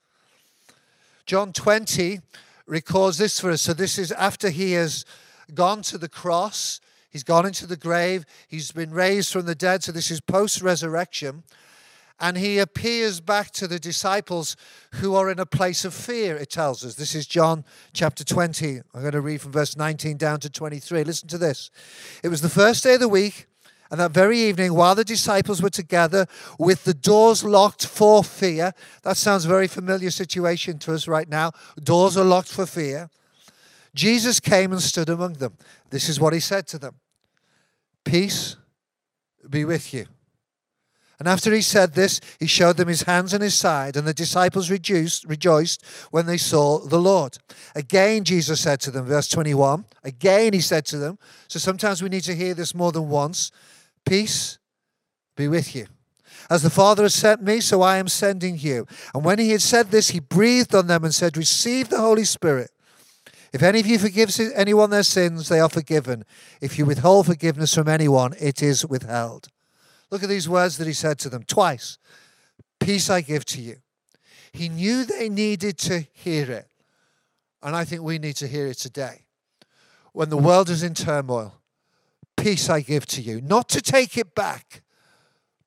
John 1.26 1.54
20 1.54 2.20
records 2.66 3.18
this 3.18 3.40
for 3.40 3.52
us. 3.52 3.62
So, 3.62 3.74
this 3.74 3.98
is 3.98 4.12
after 4.14 4.50
he 4.50 4.74
has 4.74 5.06
gone 5.54 5.82
to 5.84 5.98
the 5.98 6.10
cross, 6.10 6.80
he's 7.10 7.24
gone 7.24 7.46
into 7.46 7.68
the 7.68 7.78
grave, 7.78 8.26
he's 8.48 8.72
been 8.72 8.92
raised 8.92 9.32
from 9.32 9.46
the 9.46 9.56
dead. 9.56 9.84
So, 9.84 9.92
this 9.92 10.12
is 10.12 10.22
post 10.22 10.62
resurrection 10.62 11.44
and 12.20 12.38
he 12.38 12.60
appears 12.60 13.20
back 13.20 13.52
to 13.52 13.68
the 13.68 13.80
disciples 13.80 14.56
who 14.94 15.16
are 15.16 15.30
in 15.30 15.40
a 15.40 15.46
place 15.46 15.84
of 15.84 15.94
fear, 15.94 16.38
it 16.38 16.50
tells 16.50 16.86
us. 16.86 16.96
This 16.96 17.16
is 17.16 17.28
John 17.28 17.66
chapter 17.92 18.24
20. 18.24 18.82
I'm 18.94 19.02
going 19.02 19.12
to 19.12 19.22
read 19.22 19.42
from 19.42 19.52
verse 19.52 19.76
19 19.76 20.18
down 20.18 20.40
to 20.40 20.50
23. 20.50 21.04
Listen 21.04 21.28
to 21.30 21.38
this. 21.38 21.72
It 22.24 22.30
was 22.30 22.42
the 22.42 22.50
first 22.50 22.84
day 22.84 22.94
of 22.94 23.00
the 23.00 23.10
week, 23.10 23.48
and 23.92 24.00
that 24.00 24.12
very 24.12 24.40
evening, 24.40 24.74
while 24.74 24.96
the 24.96 25.04
disciples 25.04 25.62
were 25.62 25.70
together 25.70 26.26
with 26.58 26.84
the 26.84 26.94
doors 26.94 27.44
locked 27.44 27.86
for 27.86 28.24
fear, 28.24 28.74
that 29.04 29.18
sounds 29.18 29.46
a 29.46 29.50
very 29.50 29.68
familiar 29.68 30.10
situation 30.10 30.80
to 30.80 30.94
us 30.94 31.08
right 31.08 31.30
now. 31.30 31.52
Doors 31.82 32.18
are 32.18 32.24
locked 32.24 32.52
for 32.52 32.66
fear. 32.66 33.10
Jesus 33.94 34.40
came 34.40 34.72
and 34.72 34.82
stood 34.82 35.10
among 35.10 35.34
them. 35.34 35.58
This 35.90 36.10
is 36.10 36.20
what 36.20 36.34
he 36.34 36.40
said 36.40 36.68
to 36.68 36.80
them 36.80 36.96
Peace 38.04 38.56
be 39.50 39.66
with 39.66 39.94
you. 39.94 40.06
And 41.20 41.28
after 41.28 41.54
he 41.54 41.62
said 41.62 41.94
this, 41.94 42.20
he 42.40 42.48
showed 42.48 42.76
them 42.76 42.88
his 42.88 43.04
hands 43.04 43.34
and 43.34 43.42
his 43.42 43.54
side, 43.54 43.96
and 43.96 44.06
the 44.06 44.14
disciples 44.14 44.70
reduced, 44.70 45.24
rejoiced 45.26 45.86
when 46.12 46.26
they 46.26 46.38
saw 46.38 46.80
the 46.80 47.00
Lord. 47.00 47.38
Again, 47.76 48.24
Jesus 48.24 48.60
said 48.60 48.82
to 48.82 48.92
them, 48.92 49.06
verse 49.06 49.30
21, 49.30 49.86
again 50.04 50.54
he 50.54 50.60
said 50.60 50.86
to 50.88 50.98
them, 50.98 51.18
so 51.48 51.60
sometimes 51.60 52.02
we 52.02 52.10
need 52.10 52.24
to 52.24 52.36
hear 52.36 52.54
this 52.54 52.76
more 52.76 52.92
than 52.92 53.08
once 53.08 53.52
Peace 54.06 54.58
be 55.36 55.48
with 55.48 55.76
you. 55.76 55.88
As 56.50 56.62
the 56.62 56.70
Father 56.70 57.04
has 57.04 57.14
sent 57.14 57.42
me, 57.42 57.62
so 57.62 57.82
I 57.82 57.98
am 57.98 58.08
sending 58.08 58.58
you. 58.58 58.86
And 59.14 59.24
when 59.24 59.40
he 59.40 59.52
had 59.52 59.62
said 59.62 59.92
this, 59.92 60.10
he 60.10 60.20
breathed 60.20 60.76
on 60.76 60.88
them 60.88 61.04
and 61.04 61.14
said, 61.14 61.38
Receive 61.38 61.90
the 61.90 62.00
Holy 62.00 62.26
Spirit. 62.26 62.72
If 63.54 63.62
any 63.62 63.80
of 63.80 63.88
you 63.88 64.00
forgives 64.00 64.40
anyone 64.40 64.90
their 64.90 65.04
sins, 65.04 65.48
they 65.48 65.60
are 65.60 65.70
forgiven. 65.70 66.26
If 66.60 66.78
you 66.78 66.86
withhold 66.86 67.28
forgiveness 67.28 67.76
from 67.76 67.88
anyone, 67.88 68.34
it 68.40 68.64
is 68.64 68.86
withheld. 68.86 69.48
Look 70.10 70.24
at 70.24 70.30
these 70.30 70.50
words 70.50 70.78
that 70.78 70.88
he 70.88 70.94
said 70.94 71.20
to 71.20 71.30
them 71.30 71.44
twice 71.44 71.98
Peace 72.80 73.10
I 73.10 73.22
give 73.22 73.46
to 73.46 73.62
you. 73.62 73.78
He 74.52 74.70
knew 74.70 75.06
they 75.06 75.30
needed 75.30 75.78
to 75.80 76.06
hear 76.14 76.52
it. 76.52 76.68
And 77.62 77.76
I 77.76 77.86
think 77.86 78.02
we 78.02 78.20
need 78.20 78.36
to 78.38 78.48
hear 78.48 78.68
it 78.68 78.78
today. 78.78 79.26
When 80.12 80.30
the 80.30 80.38
world 80.38 80.70
is 80.70 80.84
in 80.84 80.94
turmoil, 80.94 81.56
peace 82.44 82.70
I 82.70 82.82
give 82.82 83.06
to 83.08 83.22
you. 83.22 83.42
Not 83.42 83.70
to 83.70 83.82
take 83.82 84.18
it 84.18 84.36
back, 84.36 84.82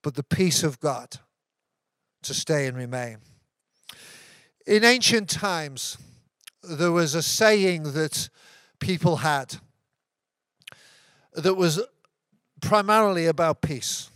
but 0.01 0.15
the 0.15 0.23
peace 0.23 0.63
of 0.63 0.79
God 0.79 1.17
to 2.23 2.33
stay 2.33 2.67
and 2.67 2.77
remain. 2.77 3.17
In 4.65 4.83
ancient 4.83 5.29
times, 5.29 5.97
there 6.61 6.91
was 6.91 7.15
a 7.15 7.23
saying 7.23 7.93
that 7.93 8.29
people 8.79 9.17
had 9.17 9.55
that 11.33 11.55
was 11.55 11.81
primarily 12.61 13.25
about 13.25 13.61
peace 13.61 14.09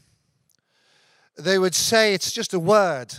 they 1.37 1.57
would 1.57 1.75
say 1.75 2.13
it's 2.13 2.31
just 2.31 2.53
a 2.53 2.59
word. 2.59 3.13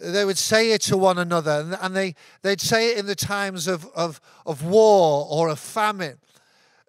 They 0.00 0.24
would 0.24 0.38
say 0.38 0.72
it 0.72 0.82
to 0.82 0.96
one 0.96 1.18
another, 1.18 1.76
and 1.80 1.94
they, 1.94 2.14
they'd 2.42 2.60
say 2.60 2.92
it 2.92 2.98
in 2.98 3.06
the 3.06 3.16
times 3.16 3.66
of, 3.66 3.86
of, 3.94 4.20
of 4.46 4.64
war 4.64 5.26
or 5.28 5.48
of 5.48 5.58
famine. 5.58 6.18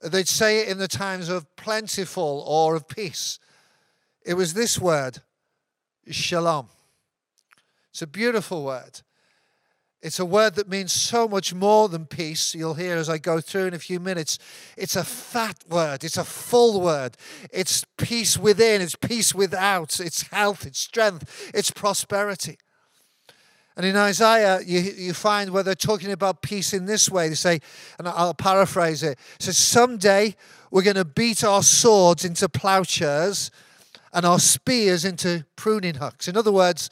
They'd 0.01 0.27
say 0.27 0.60
it 0.60 0.68
in 0.70 0.77
the 0.77 0.88
times 0.88 1.29
of 1.29 1.56
plentiful 1.56 2.44
or 2.48 2.75
of 2.75 2.88
peace. 2.88 3.39
It 4.25 4.36
was 4.36 4.53
this 4.53 4.79
word, 4.79 5.20
shalom. 6.10 6.70
It's 7.91 8.01
a 8.01 8.08
beautiful 8.08 8.63
word. 8.63 9.01
It's 10.01 10.20
a 10.20 10.25
word 10.25 10.56
that 10.56 10.70
means 10.70 10.94
so 10.94 11.27
much 11.27 11.53
more 11.53 11.89
than 11.89 12.06
peace. 12.06 12.56
You'll 12.56 12.75
hear 12.75 12.96
as 12.96 13.10
I 13.10 13.18
go 13.18 13.41
through 13.41 13.65
in 13.65 13.74
a 13.74 13.79
few 13.79 14.00
minutes. 14.00 14.39
It's 14.77 14.96
a 14.96 15.03
fat 15.03 15.58
word, 15.70 16.06
it's 16.06 16.18
a 16.18 16.24
full 16.24 16.79
word. 16.79 17.18
It's 17.51 17.84
peace 17.98 18.38
within, 18.38 18.82
it's 18.82 18.96
peace 18.96 19.36
without, 19.36 20.00
it's 20.00 20.22
health, 20.29 20.65
it's 20.65 20.79
strength, 20.79 21.51
it's 21.53 21.72
prosperity. 21.72 22.58
And 23.79 23.88
in 23.88 23.95
Isaiah, 23.95 24.59
you, 24.65 24.81
you 24.81 25.13
find 25.13 25.51
where 25.51 25.63
they're 25.63 25.74
talking 25.74 26.12
about 26.12 26.41
peace 26.41 26.74
in 26.74 26.86
this 26.86 27.09
way. 27.09 27.29
They 27.29 27.36
say, 27.36 27.62
and 27.98 28.09
I'll 28.09 28.33
paraphrase 28.33 29.03
it, 29.03 29.17
it 29.36 29.41
says, 29.41 29.57
Someday 29.57 30.36
we're 30.69 30.81
going 30.81 30.98
to 30.98 31.05
beat 31.05 31.45
our 31.45 31.63
swords 31.63 32.25
into 32.25 32.50
plowshares 32.50 33.51
and 34.12 34.25
our 34.25 34.38
spears 34.38 35.05
into 35.05 35.45
pruning 35.55 35.95
hooks. 35.95 36.27
In 36.27 36.36
other 36.36 36.51
words, 36.51 36.89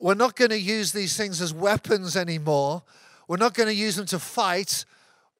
we're 0.00 0.14
not 0.14 0.34
going 0.34 0.50
to 0.50 0.58
use 0.58 0.90
these 0.90 1.16
things 1.16 1.40
as 1.40 1.54
weapons 1.54 2.16
anymore. 2.16 2.82
We're 3.28 3.36
not 3.36 3.54
going 3.54 3.68
to 3.68 3.74
use 3.76 3.94
them 3.94 4.06
to 4.06 4.18
fight. 4.18 4.84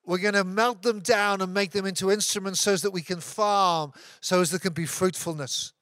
We're 0.05 0.19
going 0.19 0.35
to 0.35 0.45
melt 0.45 0.83
them 0.83 1.01
down 1.01 1.41
and 1.41 1.53
make 1.53 1.73
them 1.73 1.85
into 1.85 2.13
instruments 2.13 2.61
so 2.61 2.77
that 2.77 2.93
we 2.93 3.03
can 3.03 3.19
farm, 3.19 3.93
so 4.21 4.41
as 4.41 4.53
there 4.53 4.61
can 4.61 4.73
be 4.73 4.87
fruitfulness. 4.87 5.73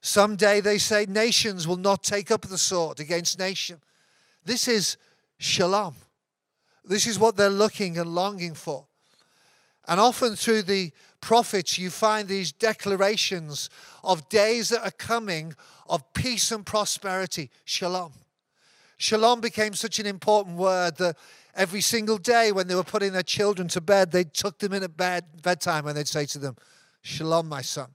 Someday, 0.00 0.60
they 0.60 0.78
say, 0.78 1.06
nations 1.06 1.68
will 1.68 1.76
not 1.76 2.02
take 2.02 2.32
up 2.32 2.42
the 2.42 2.58
sword 2.58 2.98
against 2.98 3.38
nation. 3.38 3.82
This 4.46 4.68
is 4.68 4.96
shalom. 5.38 5.96
This 6.84 7.08
is 7.08 7.18
what 7.18 7.36
they're 7.36 7.50
looking 7.50 7.98
and 7.98 8.14
longing 8.14 8.54
for. 8.54 8.86
And 9.88 9.98
often 9.98 10.36
through 10.36 10.62
the 10.62 10.92
prophets, 11.20 11.78
you 11.78 11.90
find 11.90 12.28
these 12.28 12.52
declarations 12.52 13.68
of 14.04 14.28
days 14.28 14.68
that 14.68 14.84
are 14.84 14.92
coming 14.92 15.54
of 15.88 16.12
peace 16.12 16.52
and 16.52 16.64
prosperity. 16.64 17.50
Shalom. 17.64 18.12
Shalom 18.98 19.40
became 19.40 19.74
such 19.74 19.98
an 19.98 20.06
important 20.06 20.56
word 20.56 20.96
that 20.98 21.16
every 21.56 21.80
single 21.80 22.16
day 22.16 22.52
when 22.52 22.68
they 22.68 22.76
were 22.76 22.84
putting 22.84 23.12
their 23.12 23.24
children 23.24 23.66
to 23.68 23.80
bed, 23.80 24.12
they 24.12 24.24
took 24.24 24.60
them 24.60 24.72
in 24.72 24.84
at 24.84 24.96
bed, 24.96 25.24
bedtime 25.42 25.88
and 25.88 25.96
they'd 25.96 26.06
say 26.06 26.24
to 26.26 26.38
them, 26.38 26.56
Shalom, 27.02 27.48
my 27.48 27.62
son. 27.62 27.88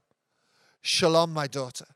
Shalom, 0.82 1.32
my 1.32 1.46
daughter. 1.46 1.86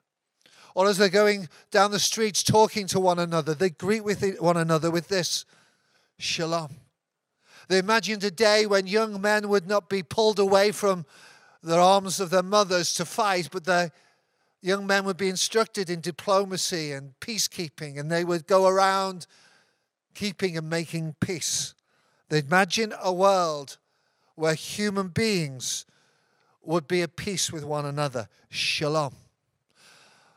Or 0.76 0.86
as 0.86 0.98
they're 0.98 1.08
going 1.08 1.48
down 1.70 1.90
the 1.90 1.98
streets 1.98 2.42
talking 2.42 2.86
to 2.88 3.00
one 3.00 3.18
another, 3.18 3.54
they 3.54 3.70
greet 3.70 4.04
with 4.04 4.22
one 4.40 4.58
another 4.58 4.90
with 4.90 5.08
this 5.08 5.46
Shalom. 6.18 6.68
They 7.68 7.78
imagined 7.78 8.22
a 8.24 8.30
day 8.30 8.66
when 8.66 8.86
young 8.86 9.18
men 9.18 9.48
would 9.48 9.66
not 9.66 9.88
be 9.88 10.02
pulled 10.02 10.38
away 10.38 10.72
from 10.72 11.06
the 11.62 11.78
arms 11.78 12.20
of 12.20 12.28
their 12.28 12.42
mothers 12.42 12.92
to 12.94 13.06
fight, 13.06 13.48
but 13.50 13.64
the 13.64 13.90
young 14.60 14.86
men 14.86 15.06
would 15.06 15.16
be 15.16 15.30
instructed 15.30 15.88
in 15.88 16.02
diplomacy 16.02 16.92
and 16.92 17.18
peacekeeping, 17.20 17.98
and 17.98 18.12
they 18.12 18.22
would 18.22 18.46
go 18.46 18.66
around 18.66 19.26
keeping 20.14 20.58
and 20.58 20.68
making 20.68 21.16
peace. 21.20 21.72
They 22.28 22.40
imagine 22.40 22.92
a 23.00 23.14
world 23.14 23.78
where 24.34 24.52
human 24.52 25.08
beings 25.08 25.86
would 26.60 26.86
be 26.86 27.00
at 27.00 27.16
peace 27.16 27.50
with 27.50 27.64
one 27.64 27.86
another. 27.86 28.28
Shalom. 28.50 29.14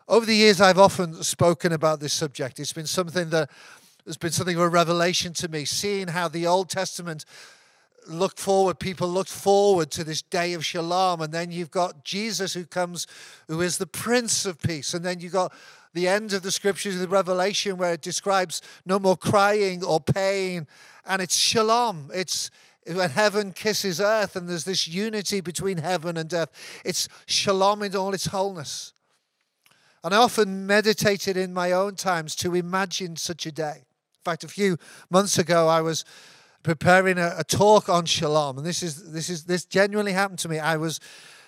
Over 0.09 0.25
the 0.25 0.35
years, 0.35 0.59
I've 0.59 0.79
often 0.79 1.21
spoken 1.21 1.71
about 1.71 1.99
this 1.99 2.13
subject. 2.13 2.59
It's 2.59 2.73
been 2.73 2.87
something 2.87 3.29
that 3.29 3.47
has 4.07 4.17
been 4.17 4.31
something 4.31 4.55
of 4.55 4.63
a 4.63 4.67
revelation 4.67 5.33
to 5.33 5.47
me, 5.47 5.65
seeing 5.65 6.07
how 6.07 6.27
the 6.27 6.47
Old 6.47 6.67
Testament 6.67 7.25
looked 8.07 8.39
forward, 8.39 8.79
people 8.79 9.07
looked 9.07 9.29
forward 9.29 9.91
to 9.91 10.03
this 10.03 10.23
day 10.23 10.53
of 10.53 10.65
shalom. 10.65 11.21
And 11.21 11.31
then 11.31 11.51
you've 11.51 11.69
got 11.69 12.03
Jesus 12.03 12.55
who 12.55 12.65
comes, 12.65 13.05
who 13.47 13.61
is 13.61 13.77
the 13.77 13.85
Prince 13.85 14.47
of 14.47 14.59
Peace. 14.59 14.95
And 14.95 15.05
then 15.05 15.19
you've 15.19 15.33
got 15.33 15.53
the 15.93 16.07
end 16.07 16.33
of 16.33 16.41
the 16.41 16.49
scriptures 16.49 16.97
the 16.97 17.07
Revelation 17.07 17.77
where 17.77 17.93
it 17.93 18.01
describes 18.01 18.63
no 18.87 18.97
more 18.97 19.15
crying 19.15 19.83
or 19.83 19.99
pain. 19.99 20.65
And 21.05 21.21
it's 21.21 21.37
shalom. 21.37 22.09
It's 22.11 22.49
when 22.87 23.11
heaven 23.11 23.51
kisses 23.51 24.01
earth 24.01 24.35
and 24.35 24.49
there's 24.49 24.63
this 24.63 24.87
unity 24.87 25.39
between 25.39 25.77
heaven 25.77 26.17
and 26.17 26.33
earth. 26.33 26.81
It's 26.83 27.07
shalom 27.27 27.83
in 27.83 27.95
all 27.95 28.15
its 28.15 28.25
wholeness. 28.25 28.93
And 30.03 30.13
I 30.13 30.17
often 30.17 30.65
meditated 30.65 31.35
in 31.35 31.53
my 31.53 31.71
own 31.71 31.95
times 31.95 32.35
to 32.37 32.55
imagine 32.55 33.15
such 33.15 33.45
a 33.45 33.51
day. 33.51 33.83
In 33.85 34.23
fact, 34.23 34.43
a 34.43 34.47
few 34.47 34.77
months 35.09 35.37
ago, 35.37 35.67
I 35.67 35.81
was 35.81 36.05
preparing 36.63 37.17
a, 37.17 37.35
a, 37.37 37.43
talk 37.43 37.89
on 37.89 38.05
shalom, 38.05 38.57
and 38.57 38.65
this 38.65 38.83
is 38.83 39.11
this 39.11 39.29
is 39.29 39.45
this 39.45 39.65
genuinely 39.65 40.13
happened 40.13 40.39
to 40.39 40.49
me. 40.49 40.59
I 40.59 40.77
was 40.77 40.99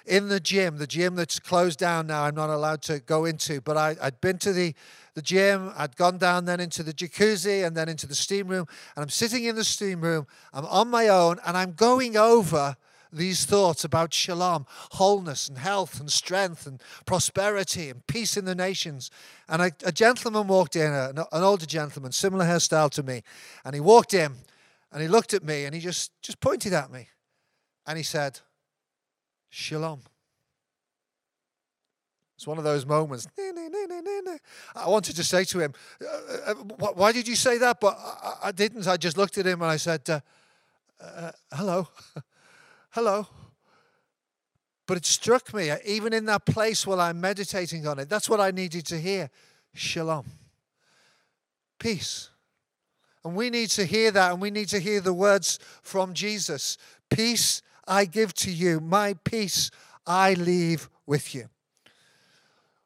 in 0.05 0.29
the 0.29 0.39
gym, 0.39 0.77
the 0.77 0.87
gym 0.87 1.15
that's 1.15 1.39
closed 1.39 1.79
down 1.79 2.07
now. 2.07 2.23
I'm 2.23 2.35
not 2.35 2.49
allowed 2.49 2.81
to 2.83 2.99
go 2.99 3.25
into, 3.25 3.61
but 3.61 3.77
I, 3.77 3.95
I'd 4.01 4.21
been 4.21 4.37
to 4.39 4.53
the 4.53 4.73
the 5.13 5.21
gym. 5.21 5.71
I'd 5.75 5.95
gone 5.95 6.17
down 6.17 6.45
then 6.45 6.59
into 6.59 6.83
the 6.83 6.93
jacuzzi 6.93 7.65
and 7.65 7.75
then 7.75 7.89
into 7.89 8.07
the 8.07 8.15
steam 8.15 8.47
room, 8.47 8.67
and 8.95 9.03
I'm 9.03 9.09
sitting 9.09 9.45
in 9.45 9.55
the 9.55 9.63
steam 9.63 10.01
room. 10.01 10.27
I'm 10.53 10.65
on 10.65 10.89
my 10.89 11.07
own, 11.07 11.39
and 11.45 11.57
I'm 11.57 11.73
going 11.73 12.17
over 12.17 12.75
these 13.11 13.45
thoughts 13.45 13.83
about 13.83 14.13
shalom, 14.13 14.65
wholeness 14.91 15.47
and 15.47 15.57
health 15.57 15.99
and 15.99 16.11
strength 16.11 16.65
and 16.65 16.81
prosperity 17.05 17.89
and 17.89 18.05
peace 18.07 18.37
in 18.37 18.45
the 18.45 18.55
nations. 18.55 19.11
And 19.49 19.61
a, 19.61 19.71
a 19.83 19.91
gentleman 19.91 20.47
walked 20.47 20.75
in, 20.75 20.91
an 20.91 21.25
older 21.31 21.65
gentleman, 21.65 22.11
similar 22.11 22.45
hairstyle 22.45 22.89
to 22.91 23.03
me, 23.03 23.23
and 23.65 23.75
he 23.75 23.81
walked 23.81 24.13
in 24.13 24.33
and 24.91 25.01
he 25.01 25.07
looked 25.07 25.33
at 25.33 25.43
me 25.43 25.65
and 25.65 25.75
he 25.75 25.81
just, 25.81 26.11
just 26.21 26.39
pointed 26.39 26.73
at 26.73 26.91
me 26.91 27.07
and 27.85 27.97
he 27.97 28.03
said, 28.03 28.39
Shalom. 29.49 30.01
It's 32.37 32.47
one 32.47 32.57
of 32.57 32.63
those 32.63 32.87
moments. 32.87 33.27
I 33.37 34.87
wanted 34.87 35.15
to 35.15 35.23
say 35.23 35.43
to 35.43 35.59
him, 35.59 35.73
uh, 36.01 36.51
uh, 36.51 36.53
Why 36.93 37.11
did 37.11 37.27
you 37.27 37.35
say 37.35 37.59
that? 37.59 37.79
But 37.79 37.99
I 38.41 38.51
didn't. 38.51 38.87
I 38.87 38.97
just 38.97 39.15
looked 39.15 39.37
at 39.37 39.45
him 39.45 39.61
and 39.61 39.69
I 39.69 39.77
said, 39.77 40.09
uh, 40.09 40.21
uh, 40.99 41.31
Hello. 41.53 41.87
Hello. 42.91 43.27
But 44.87 44.97
it 44.97 45.05
struck 45.05 45.53
me, 45.53 45.71
even 45.85 46.11
in 46.11 46.25
that 46.25 46.45
place 46.45 46.85
while 46.85 46.99
I'm 46.99 47.21
meditating 47.21 47.87
on 47.87 47.99
it, 47.99 48.09
that's 48.09 48.29
what 48.29 48.41
I 48.41 48.51
needed 48.51 48.85
to 48.87 48.99
hear. 48.99 49.29
Shalom. 49.73 50.25
Peace. 51.79 52.29
And 53.23 53.35
we 53.35 53.49
need 53.49 53.69
to 53.71 53.85
hear 53.85 54.11
that, 54.11 54.31
and 54.31 54.41
we 54.41 54.51
need 54.51 54.67
to 54.69 54.79
hear 54.79 54.99
the 54.99 55.13
words 55.13 55.59
from 55.81 56.13
Jesus 56.13 56.77
Peace 57.09 57.61
I 57.87 58.05
give 58.05 58.33
to 58.35 58.51
you, 58.51 58.79
my 58.79 59.15
peace 59.23 59.69
I 60.05 60.33
leave 60.33 60.89
with 61.05 61.35
you. 61.35 61.49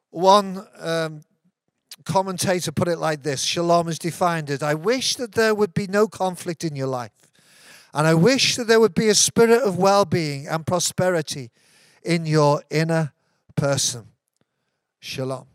One 0.10 0.66
um, 0.80 1.22
commentator 2.06 2.72
put 2.72 2.88
it 2.88 2.98
like 2.98 3.24
this 3.24 3.42
Shalom 3.42 3.88
is 3.88 4.00
defined 4.00 4.50
as 4.50 4.64
I 4.64 4.74
wish 4.74 5.16
that 5.16 5.34
there 5.34 5.54
would 5.54 5.74
be 5.74 5.88
no 5.88 6.08
conflict 6.08 6.64
in 6.64 6.76
your 6.76 6.88
life, 6.88 7.12
and 7.96 8.06
I 8.06 8.14
wish 8.14 8.58
that 8.58 8.68
there 8.68 8.82
would 8.82 8.94
be 8.94 9.08
a 9.08 9.16
spirit 9.16 9.64
of 9.64 9.78
well 9.78 10.04
being 10.04 10.48
and 10.48 10.68
prosperity 10.68 11.50
in 12.04 12.26
your 12.26 12.62
inner 12.70 13.14
person. 13.56 14.10
Shalom. 15.00 15.48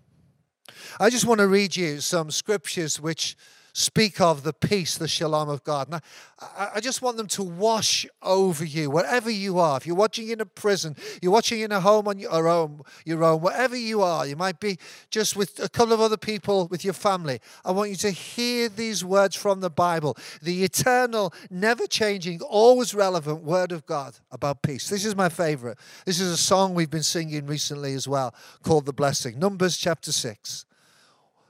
I 0.98 1.10
just 1.10 1.26
want 1.26 1.40
to 1.40 1.46
read 1.46 1.76
you 1.76 2.00
some 2.00 2.30
scriptures 2.30 2.98
which 2.98 3.36
speak 3.72 4.20
of 4.20 4.42
the 4.42 4.52
peace, 4.52 4.96
the 4.96 5.08
shalom 5.08 5.48
of 5.48 5.64
God. 5.64 5.88
And 5.90 6.02
I, 6.40 6.70
I, 6.76 6.80
just 6.80 7.02
want 7.02 7.16
them 7.16 7.26
to 7.28 7.42
wash 7.42 8.06
over 8.22 8.64
you, 8.64 8.90
wherever 8.90 9.30
you 9.30 9.58
are. 9.58 9.76
If 9.76 9.86
you're 9.86 9.96
watching 9.96 10.28
in 10.28 10.40
a 10.40 10.46
prison, 10.46 10.96
you're 11.20 11.32
watching 11.32 11.60
in 11.60 11.72
a 11.72 11.80
home 11.80 12.08
on 12.08 12.18
your 12.18 12.48
own, 12.48 12.82
your 13.04 13.22
own, 13.24 13.40
wherever 13.40 13.76
you 13.76 14.02
are, 14.02 14.26
you 14.26 14.36
might 14.36 14.60
be 14.60 14.78
just 15.10 15.36
with 15.36 15.62
a 15.62 15.68
couple 15.68 15.92
of 15.92 16.00
other 16.00 16.16
people 16.16 16.68
with 16.68 16.84
your 16.84 16.94
family. 16.94 17.40
I 17.64 17.72
want 17.72 17.90
you 17.90 17.96
to 17.96 18.10
hear 18.10 18.68
these 18.68 19.04
words 19.04 19.36
from 19.36 19.60
the 19.60 19.70
Bible, 19.70 20.16
the 20.42 20.64
eternal, 20.64 21.32
never 21.50 21.86
changing, 21.86 22.40
always 22.42 22.94
relevant 22.94 23.42
word 23.42 23.72
of 23.72 23.86
God 23.86 24.16
about 24.30 24.62
peace. 24.62 24.88
This 24.88 25.04
is 25.04 25.16
my 25.16 25.28
favorite. 25.28 25.78
This 26.04 26.20
is 26.20 26.30
a 26.30 26.36
song 26.36 26.74
we've 26.74 26.90
been 26.90 27.02
singing 27.02 27.46
recently 27.46 27.94
as 27.94 28.08
well 28.08 28.34
called 28.62 28.86
The 28.86 28.92
Blessing. 28.92 29.38
Numbers 29.38 29.76
chapter 29.76 30.12
6. 30.12 30.64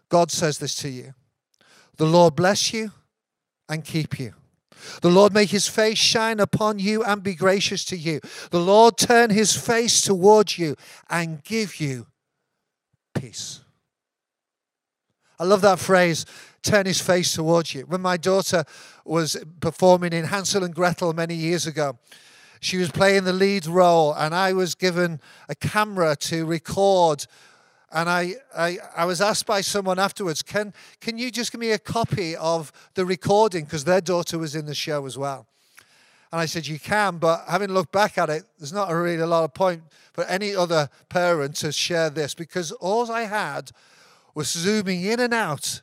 God 0.09 0.31
says 0.31 0.59
this 0.59 0.75
to 0.77 0.89
you. 0.89 1.15
The 2.01 2.07
Lord 2.07 2.35
bless 2.35 2.73
you 2.73 2.93
and 3.69 3.85
keep 3.85 4.19
you. 4.19 4.33
The 5.03 5.11
Lord 5.11 5.35
make 5.35 5.51
his 5.51 5.69
face 5.69 5.99
shine 5.99 6.41
upon 6.41 6.79
you 6.79 7.05
and 7.05 7.23
be 7.23 7.35
gracious 7.35 7.85
to 7.85 7.97
you. 7.99 8.21
The 8.51 8.59
Lord 8.59 8.97
turn 8.97 9.29
his 9.29 9.55
face 9.55 10.01
towards 10.01 10.59
you 10.59 10.77
and 11.11 11.45
give 11.45 11.79
you 11.79 12.07
peace. 13.15 13.61
I 15.39 15.45
love 15.45 15.61
that 15.61 15.79
phrase, 15.79 16.25
turn 16.63 16.87
his 16.87 17.03
face 17.03 17.35
towards 17.35 17.75
you. 17.75 17.83
When 17.83 18.01
my 18.01 18.17
daughter 18.17 18.65
was 19.05 19.37
performing 19.61 20.15
in 20.15 20.25
Hansel 20.25 20.65
and 20.65 20.75
Gretel 20.75 21.13
many 21.13 21.35
years 21.35 21.67
ago, 21.67 21.99
she 22.61 22.79
was 22.79 22.91
playing 22.91 23.25
the 23.25 23.35
lead 23.35 23.67
role, 23.67 24.15
and 24.15 24.35
I 24.35 24.55
was 24.55 24.75
given 24.75 25.21
a 25.51 25.55
camera 25.55 26.17
to 26.17 26.47
record 26.47 27.27
and 27.93 28.09
I, 28.09 28.35
I, 28.57 28.79
I 28.97 29.05
was 29.05 29.21
asked 29.21 29.47
by 29.47 29.63
someone 29.63 29.99
afterwards, 29.99 30.43
can, 30.43 30.73
can 31.01 31.19
you 31.19 31.31
just 31.31 31.51
give 31.51 31.61
me 31.61 31.73
a 31.73 31.79
copy 31.79 32.37
of 32.37 32.73
the 32.95 33.05
recording? 33.05 33.65
Because 33.65 33.85
their 33.85 34.01
daughter 34.01 34.39
was 34.39 34.55
in 34.55 34.67
the 34.67 34.75
show 34.75 35.07
as 35.07 35.19
well. 35.19 35.47
And 36.33 36.41
I 36.41 36.47
said, 36.47 36.67
You 36.69 36.79
can, 36.79 37.19
but 37.19 37.45
having 37.49 37.71
looked 37.71 37.91
back 37.91 38.17
at 38.17 38.31
it, 38.31 38.45
there's 38.59 38.73
not 38.73 38.89
really 38.91 39.21
a 39.21 39.27
lot 39.27 39.43
of 39.43 39.55
point 39.55 39.83
for 40.13 40.25
any 40.25 40.55
other 40.55 40.89
parent 41.09 41.57
to 41.57 41.73
share 41.73 42.11
this 42.11 42.35
because 42.35 42.71
all 42.73 43.11
I 43.11 43.23
had 43.23 43.73
was 44.35 44.49
zooming 44.49 45.03
in 45.03 45.19
and 45.19 45.35
out 45.35 45.83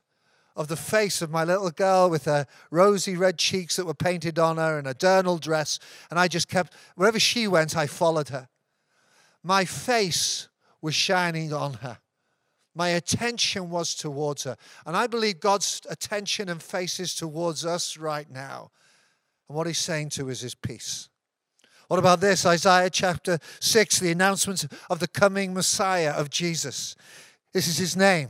of 0.56 0.70
the 0.70 0.78
face 0.78 1.22
of 1.22 1.30
my 1.30 1.44
little 1.44 1.70
girl 1.70 2.10
with 2.10 2.26
her 2.26 2.48
rosy 2.72 3.18
red 3.18 3.38
cheeks 3.38 3.76
that 3.76 3.86
were 3.86 3.94
painted 3.94 4.40
on 4.40 4.58
her 4.58 4.78
and 4.78 4.88
a 4.88 4.94
dirndl 4.94 5.40
dress. 5.40 5.80
And 6.10 6.18
I 6.18 6.30
just 6.30 6.48
kept, 6.48 6.74
wherever 6.96 7.20
she 7.20 7.48
went, 7.48 7.76
I 7.76 7.86
followed 7.86 8.30
her. 8.30 8.48
My 9.44 9.66
face 9.66 10.48
was 10.81 10.96
shining 10.96 11.53
on 11.53 11.75
her. 11.75 12.00
My 12.75 12.89
attention 12.89 13.69
was 13.72 13.96
towards 13.96 14.43
her. 14.43 14.55
And 14.86 14.96
I 14.96 15.07
believe 15.07 15.39
God's 15.39 15.81
attention 15.89 16.48
and 16.48 16.62
face 16.62 17.00
is 17.00 17.15
towards 17.15 17.65
us 17.65 17.98
right 17.98 18.29
now. 18.29 18.72
And 19.50 19.57
what 19.57 19.65
he's 19.67 19.79
saying 19.79 20.10
to 20.10 20.29
us 20.29 20.43
is 20.43 20.53
peace. 20.53 21.10
What 21.88 22.00
about 22.00 22.19
this? 22.19 22.46
Isaiah 22.46 22.89
chapter 22.89 23.39
6, 23.62 24.00
the 24.00 24.12
announcement 24.12 24.67
of 24.89 25.00
the 25.00 25.07
coming 25.07 25.53
Messiah 25.53 26.12
of 26.12 26.29
Jesus. 26.29 26.96
This 27.53 27.67
is 27.67 27.77
his 27.77 27.96
name. 27.96 28.27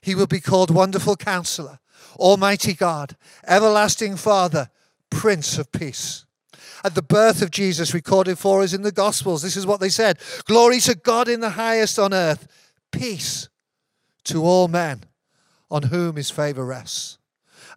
He 0.00 0.14
will 0.14 0.26
be 0.26 0.40
called 0.40 0.70
Wonderful 0.70 1.16
Counselor, 1.16 1.80
Almighty 2.16 2.74
God, 2.74 3.16
Everlasting 3.46 4.16
Father, 4.16 4.70
Prince 5.10 5.58
of 5.58 5.70
Peace. 5.70 6.24
At 6.84 6.94
the 6.94 7.02
birth 7.02 7.42
of 7.42 7.50
Jesus, 7.50 7.94
recorded 7.94 8.38
for 8.38 8.62
us 8.62 8.72
in 8.72 8.82
the 8.82 8.92
Gospels, 8.92 9.42
this 9.42 9.56
is 9.56 9.66
what 9.66 9.80
they 9.80 9.88
said 9.88 10.18
Glory 10.44 10.80
to 10.80 10.94
God 10.94 11.28
in 11.28 11.40
the 11.40 11.50
highest 11.50 11.98
on 11.98 12.12
earth, 12.12 12.48
peace 12.90 13.48
to 14.24 14.44
all 14.44 14.68
men 14.68 15.04
on 15.70 15.84
whom 15.84 16.16
his 16.16 16.30
favor 16.30 16.64
rests. 16.64 17.18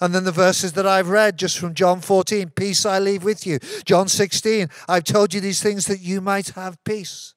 And 0.01 0.13
then 0.13 0.25
the 0.25 0.31
verses 0.31 0.73
that 0.73 0.85
I've 0.85 1.09
read 1.09 1.37
just 1.37 1.57
from 1.57 1.73
John 1.73 2.01
14 2.01 2.49
Peace 2.49 2.85
I 2.85 2.99
leave 2.99 3.23
with 3.23 3.47
you. 3.47 3.59
John 3.85 4.07
16 4.07 4.69
I've 4.87 5.03
told 5.05 5.33
you 5.33 5.39
these 5.39 5.61
things 5.61 5.85
that 5.85 6.01
you 6.01 6.21
might 6.21 6.49
have 6.49 6.83
peace. 6.83 7.33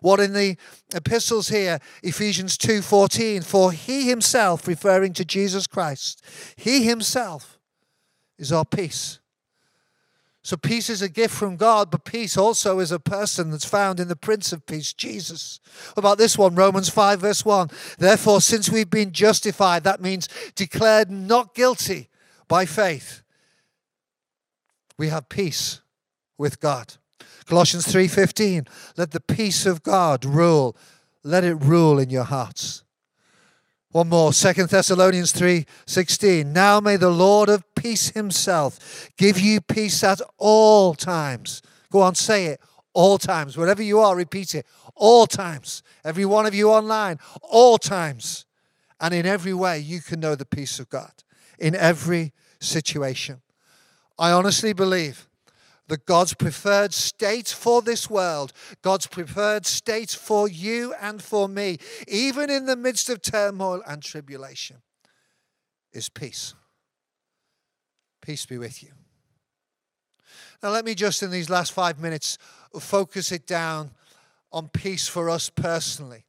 What 0.00 0.20
in 0.20 0.32
the 0.32 0.56
epistles 0.94 1.48
here, 1.48 1.80
Ephesians 2.02 2.56
2:14, 2.56 3.42
for 3.42 3.72
he 3.72 4.08
himself 4.08 4.68
referring 4.68 5.12
to 5.14 5.24
Jesus 5.24 5.66
Christ, 5.66 6.22
he 6.56 6.84
himself 6.84 7.58
is 8.38 8.52
our 8.52 8.64
peace. 8.64 9.18
So 10.48 10.56
peace 10.56 10.88
is 10.88 11.02
a 11.02 11.10
gift 11.10 11.34
from 11.34 11.56
God, 11.56 11.90
but 11.90 12.06
peace 12.06 12.34
also 12.38 12.78
is 12.78 12.90
a 12.90 12.98
person 12.98 13.50
that's 13.50 13.66
found 13.66 14.00
in 14.00 14.08
the 14.08 14.16
Prince 14.16 14.50
of 14.50 14.64
Peace, 14.64 14.94
Jesus. 14.94 15.60
About 15.94 16.16
this 16.16 16.38
one? 16.38 16.54
Romans 16.54 16.88
5, 16.88 17.20
verse 17.20 17.44
1. 17.44 17.68
Therefore, 17.98 18.40
since 18.40 18.70
we've 18.70 18.88
been 18.88 19.12
justified, 19.12 19.84
that 19.84 20.00
means 20.00 20.26
declared 20.54 21.10
not 21.10 21.54
guilty 21.54 22.08
by 22.48 22.64
faith, 22.64 23.20
we 24.96 25.08
have 25.10 25.28
peace 25.28 25.82
with 26.38 26.60
God. 26.60 26.94
Colossians 27.44 27.84
3:15 27.84 28.66
Let 28.96 29.10
the 29.10 29.20
peace 29.20 29.66
of 29.66 29.82
God 29.82 30.24
rule. 30.24 30.74
Let 31.22 31.44
it 31.44 31.56
rule 31.56 31.98
in 31.98 32.08
your 32.08 32.24
hearts. 32.24 32.84
One 33.90 34.10
more, 34.10 34.34
Second 34.34 34.68
Thessalonians 34.68 35.32
3:16. 35.32 36.52
Now 36.52 36.78
may 36.78 36.96
the 36.96 37.08
Lord 37.08 37.48
of 37.48 37.64
peace 37.74 38.10
himself 38.10 39.08
give 39.16 39.40
you 39.40 39.62
peace 39.62 40.04
at 40.04 40.20
all 40.36 40.94
times. 40.94 41.62
Go 41.90 42.02
on, 42.02 42.14
say 42.14 42.46
it. 42.46 42.60
All 42.92 43.16
times. 43.16 43.56
Wherever 43.56 43.82
you 43.82 44.00
are, 44.00 44.14
repeat 44.14 44.54
it. 44.54 44.66
All 44.94 45.26
times. 45.26 45.82
Every 46.04 46.26
one 46.26 46.44
of 46.44 46.54
you 46.54 46.70
online, 46.70 47.18
all 47.40 47.78
times. 47.78 48.44
And 49.00 49.14
in 49.14 49.24
every 49.24 49.54
way, 49.54 49.78
you 49.78 50.00
can 50.00 50.20
know 50.20 50.34
the 50.34 50.44
peace 50.44 50.78
of 50.78 50.90
God. 50.90 51.12
In 51.58 51.74
every 51.74 52.34
situation. 52.60 53.40
I 54.18 54.32
honestly 54.32 54.74
believe 54.74 55.28
that 55.88 56.06
God's 56.06 56.34
preferred 56.34 56.94
state 56.94 57.48
for 57.48 57.82
this 57.82 58.08
world, 58.08 58.52
God's 58.82 59.06
preferred 59.06 59.66
state 59.66 60.10
for 60.10 60.48
you 60.48 60.94
and 61.00 61.22
for 61.22 61.48
me, 61.48 61.78
even 62.06 62.50
in 62.50 62.66
the 62.66 62.76
midst 62.76 63.08
of 63.08 63.22
turmoil 63.22 63.82
and 63.86 64.02
tribulation, 64.02 64.76
is 65.92 66.08
peace. 66.08 66.54
Peace 68.20 68.46
be 68.46 68.58
with 68.58 68.82
you. 68.82 68.90
Now, 70.62 70.70
let 70.70 70.84
me 70.84 70.94
just, 70.94 71.22
in 71.22 71.30
these 71.30 71.48
last 71.48 71.72
five 71.72 71.98
minutes, 71.98 72.36
focus 72.78 73.32
it 73.32 73.46
down 73.46 73.92
on 74.52 74.68
peace 74.68 75.08
for 75.08 75.30
us 75.30 75.48
personally. 75.50 76.24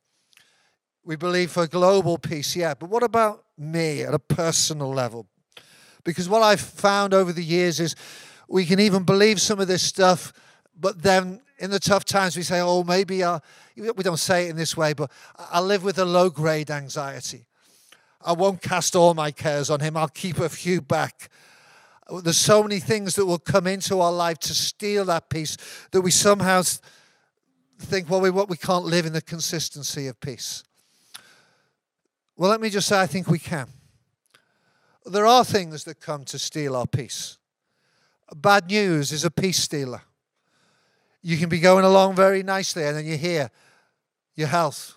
We 1.03 1.15
believe 1.15 1.51
for 1.51 1.65
global 1.67 2.17
peace, 2.17 2.55
yeah, 2.55 2.75
but 2.75 2.89
what 2.89 3.03
about 3.03 3.43
me 3.57 4.03
at 4.03 4.13
a 4.13 4.19
personal 4.19 4.93
level? 4.93 5.27
Because 6.03 6.29
what 6.29 6.43
I've 6.43 6.61
found 6.61 7.13
over 7.13 7.33
the 7.33 7.43
years 7.43 7.79
is 7.79 7.95
we 8.49 8.65
can 8.65 8.79
even 8.79 9.03
believe 9.03 9.39
some 9.39 9.59
of 9.59 9.67
this 9.67 9.83
stuff, 9.83 10.33
but 10.79 11.01
then 11.01 11.41
in 11.59 11.69
the 11.69 11.79
tough 11.79 12.03
times 12.05 12.35
we 12.35 12.43
say, 12.43 12.59
oh, 12.61 12.83
maybe 12.83 13.23
I'll, 13.23 13.43
we 13.75 14.03
don't 14.03 14.17
say 14.17 14.47
it 14.47 14.49
in 14.49 14.55
this 14.55 14.75
way, 14.75 14.93
but 14.93 15.11
I 15.37 15.59
live 15.59 15.83
with 15.83 15.99
a 15.99 16.05
low 16.05 16.29
grade 16.29 16.71
anxiety. 16.71 17.45
I 18.21 18.33
won't 18.33 18.61
cast 18.61 18.95
all 18.95 19.13
my 19.13 19.31
cares 19.31 19.69
on 19.69 19.79
him. 19.79 19.95
I'll 19.95 20.07
keep 20.07 20.39
a 20.39 20.49
few 20.49 20.81
back. 20.81 21.29
There's 22.23 22.37
so 22.37 22.63
many 22.63 22.79
things 22.79 23.15
that 23.15 23.25
will 23.25 23.39
come 23.39 23.67
into 23.67 24.01
our 24.01 24.11
life 24.11 24.39
to 24.39 24.53
steal 24.53 25.05
that 25.05 25.29
peace 25.29 25.55
that 25.91 26.01
we 26.01 26.11
somehow 26.11 26.63
think, 27.77 28.09
well, 28.09 28.19
we, 28.19 28.29
what, 28.29 28.49
we 28.49 28.57
can't 28.57 28.85
live 28.85 29.05
in 29.05 29.13
the 29.13 29.21
consistency 29.21 30.07
of 30.07 30.19
peace. 30.19 30.63
Well, 32.35 32.49
let 32.49 32.61
me 32.61 32.69
just 32.69 32.87
say, 32.87 32.99
I 32.99 33.07
think 33.07 33.27
we 33.27 33.39
can. 33.39 33.67
There 35.05 35.25
are 35.25 35.45
things 35.45 35.83
that 35.85 36.01
come 36.01 36.25
to 36.25 36.39
steal 36.39 36.75
our 36.75 36.87
peace. 36.87 37.38
Bad 38.35 38.67
news 38.67 39.11
is 39.11 39.25
a 39.25 39.31
peace 39.31 39.59
stealer. 39.59 40.01
You 41.21 41.37
can 41.37 41.49
be 41.49 41.59
going 41.59 41.83
along 41.83 42.15
very 42.15 42.43
nicely, 42.43 42.85
and 42.85 42.95
then 42.95 43.05
you 43.05 43.17
hear 43.17 43.49
your 44.35 44.47
health, 44.47 44.95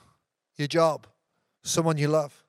your 0.56 0.68
job, 0.68 1.06
someone 1.62 1.98
you 1.98 2.08
love. 2.08 2.44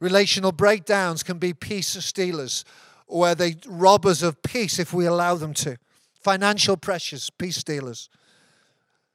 Relational 0.00 0.52
breakdowns 0.52 1.22
can 1.22 1.38
be 1.38 1.52
peace 1.52 1.88
stealers, 2.04 2.64
where 3.06 3.34
they 3.34 3.56
rob 3.66 4.06
us 4.06 4.22
of 4.22 4.42
peace 4.42 4.78
if 4.78 4.92
we 4.92 5.06
allow 5.06 5.34
them 5.34 5.54
to. 5.54 5.76
Financial 6.12 6.76
pressures, 6.76 7.30
peace 7.30 7.56
stealers. 7.56 8.08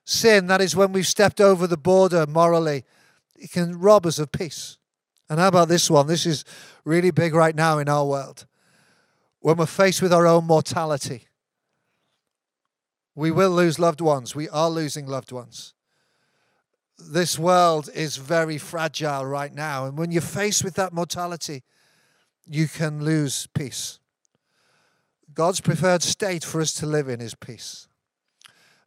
Sin, 0.04 0.48
that 0.48 0.60
is 0.60 0.76
when 0.76 0.92
we've 0.92 1.08
stepped 1.08 1.40
over 1.40 1.68
the 1.68 1.78
border 1.78 2.26
morally, 2.28 2.84
it 3.36 3.52
can 3.52 3.80
rob 3.80 4.06
us 4.06 4.20
of 4.20 4.32
peace. 4.32 4.78
And 5.30 5.40
how 5.40 5.48
about 5.48 5.70
this 5.70 5.90
one? 5.90 6.08
This 6.08 6.26
is 6.26 6.44
really 6.84 7.12
big 7.12 7.34
right 7.34 7.56
now 7.56 7.78
in 7.78 7.88
our 7.88 8.06
world 8.06 8.46
when 9.44 9.58
we're 9.58 9.66
faced 9.66 10.02
with 10.02 10.14
our 10.14 10.26
own 10.26 10.46
mortality. 10.46 11.28
We 13.14 13.30
will 13.30 13.50
lose 13.50 13.78
loved 13.78 14.00
ones. 14.00 14.34
We 14.34 14.48
are 14.48 14.70
losing 14.70 15.06
loved 15.06 15.34
ones. 15.34 15.74
This 16.98 17.38
world 17.38 17.90
is 17.94 18.16
very 18.16 18.58
fragile 18.58 19.26
right 19.26 19.54
now. 19.54 19.86
And 19.86 19.98
when 19.98 20.14
you're 20.14 20.22
faced 20.22 20.64
with 20.64 20.76
that 20.76 20.94
mortality, 20.94 21.62
you 22.48 22.70
can 22.70 23.04
lose 23.04 23.48
peace. 23.54 24.00
God's 25.34 25.60
preferred 25.60 26.04
state 26.04 26.46
for 26.46 26.62
us 26.62 26.74
to 26.76 26.86
live 26.86 27.10
in 27.10 27.20
is 27.20 27.36
peace. 27.36 27.90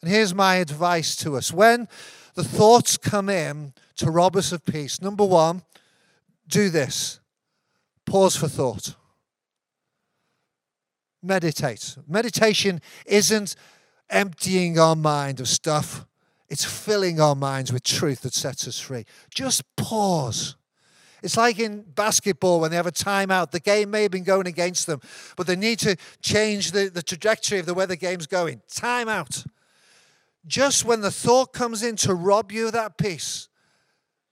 And 0.01 0.11
here's 0.11 0.35
my 0.35 0.55
advice 0.57 1.15
to 1.17 1.37
us 1.37 1.53
when 1.53 1.87
the 2.35 2.45
thoughts 2.45 2.97
come 2.97 3.29
in 3.29 3.75
to 3.97 4.11
rob 4.11 4.37
us 4.37 4.53
of 4.53 4.65
peace, 4.65 5.03
number 5.03 5.25
one, 5.25 5.65
do 6.49 6.71
this 6.71 7.21
pause 8.07 8.37
for 8.37 8.49
thought 8.49 8.95
meditate. 11.23 11.97
Meditation 12.07 12.81
isn't 13.07 13.57
emptying 14.09 14.79
our 14.79 14.97
mind 14.97 15.41
of 15.41 15.49
stuff, 15.49 16.07
it's 16.49 16.65
filling 16.65 17.21
our 17.21 17.35
minds 17.35 17.73
with 17.73 17.83
truth 17.83 18.23
that 18.23 18.35
sets 18.35 18.69
us 18.69 18.79
free. 18.79 19.05
Just 19.35 19.65
pause. 19.77 20.57
It's 21.23 21.37
like 21.37 21.59
in 21.59 21.83
basketball 21.83 22.61
when 22.61 22.71
they 22.71 22.77
have 22.77 22.87
a 22.87 22.93
timeout. 22.93 23.51
The 23.51 23.59
game 23.59 23.91
may 23.91 24.03
have 24.03 24.13
been 24.13 24.23
going 24.23 24.47
against 24.47 24.87
them, 24.87 25.01
but 25.37 25.49
they 25.49 25.57
need 25.57 25.81
to 25.81 25.97
change 26.23 26.71
the, 26.71 26.89
the 26.89 27.03
trajectory 27.03 27.59
of 27.59 27.67
the 27.67 27.75
way 27.75 27.87
the 27.87 27.97
game's 27.97 28.29
going. 28.29 28.63
Timeout. 28.71 29.45
Just 30.47 30.85
when 30.85 31.01
the 31.01 31.11
thought 31.11 31.53
comes 31.53 31.83
in 31.83 31.97
to 31.97 32.15
rob 32.15 32.53
you 32.53 32.67
of 32.67 32.73
that 32.75 32.97
peace, 32.97 33.49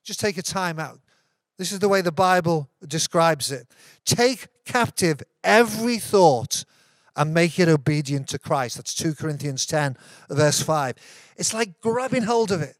just 0.04 0.20
take 0.20 0.38
a 0.38 0.42
timeout. 0.42 1.00
This 1.56 1.72
is 1.72 1.78
the 1.78 1.88
way 1.88 2.00
the 2.00 2.12
Bible 2.12 2.68
describes 2.86 3.50
it. 3.50 3.66
Take 4.04 4.46
captive 4.64 5.22
every 5.42 5.98
thought 5.98 6.64
and 7.16 7.32
make 7.32 7.58
it 7.58 7.68
obedient 7.68 8.28
to 8.28 8.38
Christ. 8.38 8.76
That's 8.76 8.94
2 8.94 9.14
Corinthians 9.14 9.66
10, 9.66 9.96
verse 10.28 10.60
5. 10.60 10.94
It's 11.36 11.54
like 11.54 11.80
grabbing 11.80 12.24
hold 12.24 12.50
of 12.50 12.60
it 12.60 12.76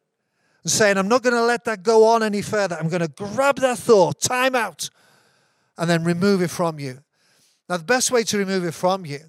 and 0.63 0.73
saying, 0.73 0.97
I'm 0.97 1.09
not 1.09 1.23
going 1.23 1.35
to 1.35 1.45
let 1.45 1.65
that 1.65 1.83
go 1.83 2.07
on 2.07 2.23
any 2.23 2.43
further. 2.43 2.77
I'm 2.77 2.89
going 2.89 3.03
to 3.03 3.09
grab 3.09 3.57
that 3.57 3.79
thought, 3.79 4.21
time 4.21 4.55
out, 4.55 4.91
and 5.79 5.89
then 5.89 6.05
remove 6.05 6.43
it 6.43 6.51
from 6.51 6.79
you. 6.79 7.01
Now, 7.69 7.77
the 7.77 7.85
best 7.85 8.11
way 8.11 8.25
to 8.25 8.39
remove 8.39 8.65
it 8.65 8.75
from 8.75 9.07
you 9.07 9.21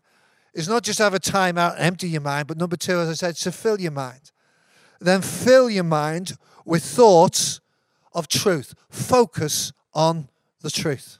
is 0.53 0.67
not 0.67 0.83
just 0.83 0.99
have 0.99 1.13
a 1.13 1.19
time 1.19 1.57
out, 1.57 1.75
empty 1.77 2.09
your 2.09 2.21
mind, 2.21 2.47
but 2.47 2.57
number 2.57 2.77
two, 2.77 2.99
as 2.99 3.09
I 3.09 3.13
said, 3.13 3.35
to 3.37 3.51
fill 3.51 3.79
your 3.79 3.91
mind. 3.91 4.31
Then 4.99 5.21
fill 5.21 5.69
your 5.69 5.83
mind 5.83 6.37
with 6.65 6.83
thoughts 6.83 7.59
of 8.13 8.27
truth. 8.27 8.73
Focus 8.89 9.73
on 9.93 10.29
the 10.61 10.71
truth. 10.71 11.19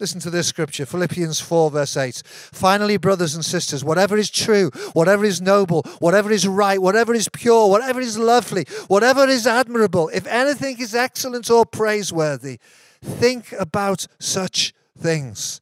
Listen 0.00 0.20
to 0.20 0.30
this 0.30 0.46
scripture, 0.46 0.86
Philippians 0.86 1.40
4, 1.40 1.72
verse 1.72 1.96
8. 1.96 2.22
Finally, 2.24 2.98
brothers 2.98 3.34
and 3.34 3.44
sisters, 3.44 3.82
whatever 3.82 4.16
is 4.16 4.30
true, 4.30 4.70
whatever 4.92 5.24
is 5.24 5.40
noble, 5.40 5.82
whatever 5.98 6.30
is 6.30 6.46
right, 6.46 6.80
whatever 6.80 7.12
is 7.14 7.28
pure, 7.28 7.68
whatever 7.68 8.00
is 8.00 8.16
lovely, 8.16 8.64
whatever 8.86 9.26
is 9.26 9.44
admirable, 9.44 10.08
if 10.14 10.24
anything 10.28 10.78
is 10.78 10.94
excellent 10.94 11.50
or 11.50 11.66
praiseworthy, 11.66 12.60
think 13.02 13.52
about 13.58 14.06
such 14.20 14.72
things. 14.96 15.60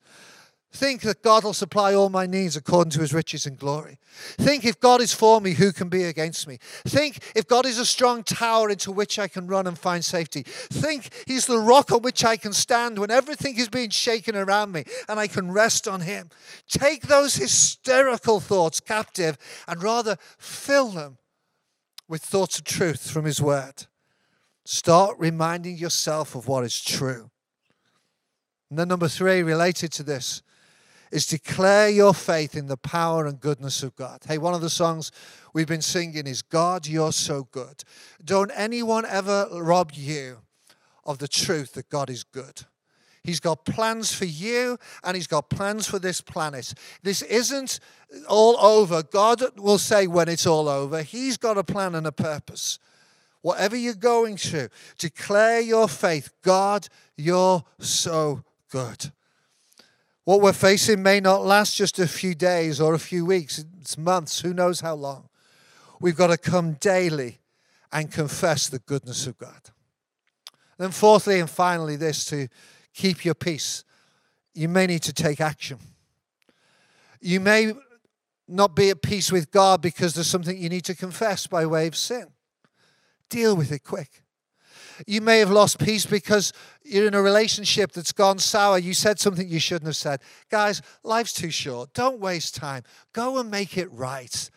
Think 0.76 1.00
that 1.02 1.22
God 1.22 1.42
will 1.42 1.54
supply 1.54 1.94
all 1.94 2.10
my 2.10 2.26
needs 2.26 2.54
according 2.54 2.90
to 2.90 3.00
his 3.00 3.14
riches 3.14 3.46
and 3.46 3.58
glory. 3.58 3.98
Think 4.36 4.62
if 4.66 4.78
God 4.78 5.00
is 5.00 5.10
for 5.10 5.40
me, 5.40 5.52
who 5.52 5.72
can 5.72 5.88
be 5.88 6.04
against 6.04 6.46
me? 6.46 6.58
Think 6.84 7.18
if 7.34 7.48
God 7.48 7.64
is 7.64 7.78
a 7.78 7.86
strong 7.86 8.22
tower 8.22 8.68
into 8.68 8.92
which 8.92 9.18
I 9.18 9.26
can 9.26 9.46
run 9.46 9.66
and 9.66 9.78
find 9.78 10.04
safety. 10.04 10.42
Think 10.42 11.08
he's 11.26 11.46
the 11.46 11.58
rock 11.58 11.92
on 11.92 12.02
which 12.02 12.26
I 12.26 12.36
can 12.36 12.52
stand 12.52 12.98
when 12.98 13.10
everything 13.10 13.56
is 13.56 13.70
being 13.70 13.88
shaken 13.88 14.36
around 14.36 14.72
me 14.72 14.84
and 15.08 15.18
I 15.18 15.28
can 15.28 15.50
rest 15.50 15.88
on 15.88 16.02
him. 16.02 16.28
Take 16.68 17.06
those 17.06 17.36
hysterical 17.36 18.38
thoughts 18.38 18.78
captive 18.78 19.38
and 19.66 19.82
rather 19.82 20.18
fill 20.36 20.90
them 20.90 21.16
with 22.06 22.22
thoughts 22.22 22.58
of 22.58 22.64
truth 22.64 23.10
from 23.10 23.24
his 23.24 23.40
word. 23.40 23.86
Start 24.66 25.16
reminding 25.18 25.78
yourself 25.78 26.34
of 26.34 26.48
what 26.48 26.64
is 26.64 26.82
true. 26.82 27.30
And 28.68 28.78
then, 28.78 28.88
number 28.88 29.08
three, 29.08 29.42
related 29.42 29.90
to 29.92 30.02
this, 30.02 30.42
is 31.10 31.26
declare 31.26 31.88
your 31.88 32.14
faith 32.14 32.56
in 32.56 32.66
the 32.66 32.76
power 32.76 33.26
and 33.26 33.40
goodness 33.40 33.82
of 33.82 33.94
God. 33.96 34.22
Hey, 34.26 34.38
one 34.38 34.54
of 34.54 34.60
the 34.60 34.70
songs 34.70 35.12
we've 35.52 35.66
been 35.66 35.82
singing 35.82 36.26
is 36.26 36.42
God, 36.42 36.86
you're 36.86 37.12
so 37.12 37.48
good. 37.50 37.84
Don't 38.24 38.50
anyone 38.54 39.04
ever 39.06 39.48
rob 39.52 39.92
you 39.94 40.38
of 41.04 41.18
the 41.18 41.28
truth 41.28 41.72
that 41.74 41.88
God 41.88 42.10
is 42.10 42.24
good. 42.24 42.62
He's 43.22 43.40
got 43.40 43.64
plans 43.64 44.14
for 44.14 44.24
you 44.24 44.78
and 45.02 45.16
he's 45.16 45.26
got 45.26 45.50
plans 45.50 45.88
for 45.88 45.98
this 45.98 46.20
planet. 46.20 46.74
This 47.02 47.22
isn't 47.22 47.80
all 48.28 48.56
over. 48.58 49.02
God 49.02 49.42
will 49.58 49.78
say 49.78 50.06
when 50.06 50.28
it's 50.28 50.46
all 50.46 50.68
over, 50.68 51.02
he's 51.02 51.36
got 51.36 51.58
a 51.58 51.64
plan 51.64 51.96
and 51.96 52.06
a 52.06 52.12
purpose. 52.12 52.78
Whatever 53.42 53.76
you're 53.76 53.94
going 53.94 54.36
through, 54.36 54.68
declare 54.98 55.60
your 55.60 55.88
faith. 55.88 56.30
God, 56.42 56.88
you're 57.16 57.64
so 57.78 58.44
good. 58.70 59.12
What 60.26 60.40
we're 60.40 60.52
facing 60.52 61.04
may 61.04 61.20
not 61.20 61.44
last 61.44 61.76
just 61.76 62.00
a 62.00 62.08
few 62.08 62.34
days 62.34 62.80
or 62.80 62.94
a 62.94 62.98
few 62.98 63.24
weeks, 63.24 63.64
it's 63.80 63.96
months, 63.96 64.40
who 64.40 64.52
knows 64.52 64.80
how 64.80 64.96
long. 64.96 65.28
We've 66.00 66.16
got 66.16 66.26
to 66.26 66.36
come 66.36 66.72
daily 66.72 67.38
and 67.92 68.10
confess 68.10 68.68
the 68.68 68.80
goodness 68.80 69.28
of 69.28 69.38
God. 69.38 69.70
Then, 70.78 70.90
fourthly 70.90 71.38
and 71.38 71.48
finally, 71.48 71.94
this 71.94 72.24
to 72.24 72.48
keep 72.92 73.24
your 73.24 73.36
peace, 73.36 73.84
you 74.52 74.68
may 74.68 74.88
need 74.88 75.04
to 75.04 75.12
take 75.12 75.40
action. 75.40 75.78
You 77.20 77.38
may 77.38 77.74
not 78.48 78.74
be 78.74 78.90
at 78.90 79.02
peace 79.02 79.30
with 79.30 79.52
God 79.52 79.80
because 79.80 80.14
there's 80.14 80.26
something 80.26 80.58
you 80.58 80.68
need 80.68 80.86
to 80.86 80.96
confess 80.96 81.46
by 81.46 81.66
way 81.66 81.86
of 81.86 81.94
sin. 81.94 82.26
Deal 83.28 83.54
with 83.54 83.70
it 83.70 83.84
quick. 83.84 84.24
You 85.06 85.20
may 85.20 85.38
have 85.40 85.50
lost 85.50 85.78
peace 85.78 86.06
because 86.06 86.52
you're 86.84 87.06
in 87.06 87.14
a 87.14 87.22
relationship 87.22 87.92
that's 87.92 88.12
gone 88.12 88.38
sour. 88.38 88.78
You 88.78 88.94
said 88.94 89.18
something 89.18 89.48
you 89.48 89.58
shouldn't 89.58 89.86
have 89.86 89.96
said. 89.96 90.20
Guys, 90.50 90.82
life's 91.02 91.32
too 91.32 91.50
short. 91.50 91.92
Don't 91.94 92.20
waste 92.20 92.54
time. 92.54 92.82
Go 93.12 93.38
and 93.38 93.50
make 93.50 93.76
it 93.76 93.90
right. 93.92 94.50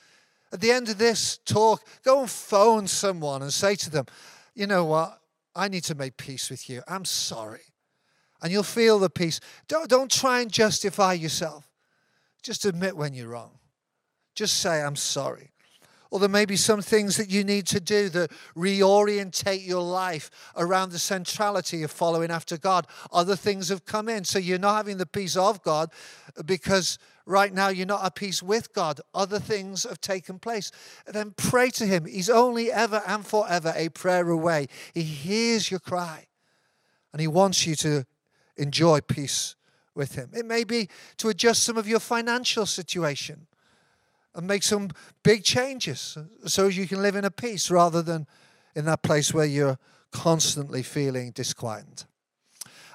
At 0.52 0.62
the 0.62 0.72
end 0.72 0.90
of 0.90 0.98
this 0.98 1.40
talk, 1.46 1.86
go 2.04 2.22
and 2.22 2.30
phone 2.30 2.88
someone 2.88 3.42
and 3.42 3.54
say 3.54 3.76
to 3.76 3.90
them, 3.90 4.06
you 4.56 4.68
know 4.68 4.86
what? 4.86 5.20
I 5.56 5.68
need 5.68 5.84
to 5.86 5.96
make 5.96 6.18
peace 6.18 6.50
with 6.50 6.70
you. 6.70 6.82
I'm 6.88 7.06
sorry. 7.06 7.62
And 8.42 8.52
you'll 8.52 8.64
feel 8.64 9.00
the 9.00 9.10
peace. 9.10 9.40
Don't, 9.68 9.90
don't 9.90 10.10
try 10.10 10.42
and 10.42 10.52
justify 10.52 11.14
yourself. 11.14 11.68
Just 12.42 12.66
admit 12.66 12.96
when 12.96 13.14
you're 13.14 13.28
wrong. 13.28 13.52
Just 14.34 14.58
say, 14.58 14.82
I'm 14.82 14.96
sorry. 14.96 15.52
Or 16.12 16.20
there 16.20 16.30
may 16.30 16.46
be 16.46 16.56
some 16.56 16.82
things 16.82 17.18
that 17.18 17.30
you 17.30 17.44
need 17.44 17.68
to 17.68 17.80
do 17.80 18.10
that 18.10 18.32
reorientate 18.56 19.66
your 19.66 19.84
life 19.84 20.32
around 20.56 20.92
the 20.92 21.00
centrality 21.00 21.84
of 21.84 21.92
following 21.92 22.32
after 22.32 22.58
God. 22.58 22.88
Other 23.12 23.36
things 23.36 23.70
have 23.70 23.86
come 23.86 24.10
in. 24.10 24.24
So 24.24 24.40
you're 24.40 24.58
not 24.58 24.78
having 24.78 24.98
the 24.98 25.06
peace 25.06 25.38
of 25.38 25.62
God 25.62 25.92
because 26.46 26.98
right 27.28 27.54
now 27.54 27.68
you're 27.68 27.86
not 27.86 28.04
at 28.04 28.16
peace 28.16 28.42
with 28.42 28.74
God. 28.74 29.02
Other 29.14 29.40
things 29.40 29.84
have 29.84 30.02
taken 30.02 30.40
place. 30.40 30.72
And 31.06 31.16
then 31.16 31.34
pray 31.38 31.70
to 31.72 31.86
Him. 31.86 32.06
He's 32.06 32.30
only 32.30 32.72
ever 32.72 33.04
and 33.06 33.26
forever 33.26 33.72
a 33.76 33.90
prayer 33.90 34.28
away. 34.30 34.68
He 34.96 35.04
hears 35.04 35.70
your 35.70 35.80
cry 35.80 36.26
and 37.14 37.22
He 37.22 37.28
wants 37.28 37.68
you 37.68 37.76
to 37.76 38.06
enjoy 38.58 39.02
peace 39.02 39.56
with 39.94 40.16
Him. 40.16 40.32
It 40.34 40.46
may 40.46 40.64
be 40.64 40.90
to 41.18 41.30
adjust 41.30 41.62
some 41.62 41.78
of 41.78 41.88
your 41.88 42.00
financial 42.00 42.66
situation 42.66 43.46
and 44.40 44.48
make 44.48 44.64
some 44.64 44.90
big 45.22 45.44
changes 45.44 46.18
so 46.46 46.68
you 46.68 46.88
can 46.88 47.02
live 47.02 47.18
in 47.18 47.26
a 47.26 47.30
peace 47.30 47.70
rather 47.70 48.02
than 48.02 48.26
in 48.74 48.86
that 48.86 49.04
place 49.04 49.34
where 49.34 49.46
you're 49.46 49.78
constantly 50.12 50.82
feeling 50.82 51.32
disquieted. 51.32 52.06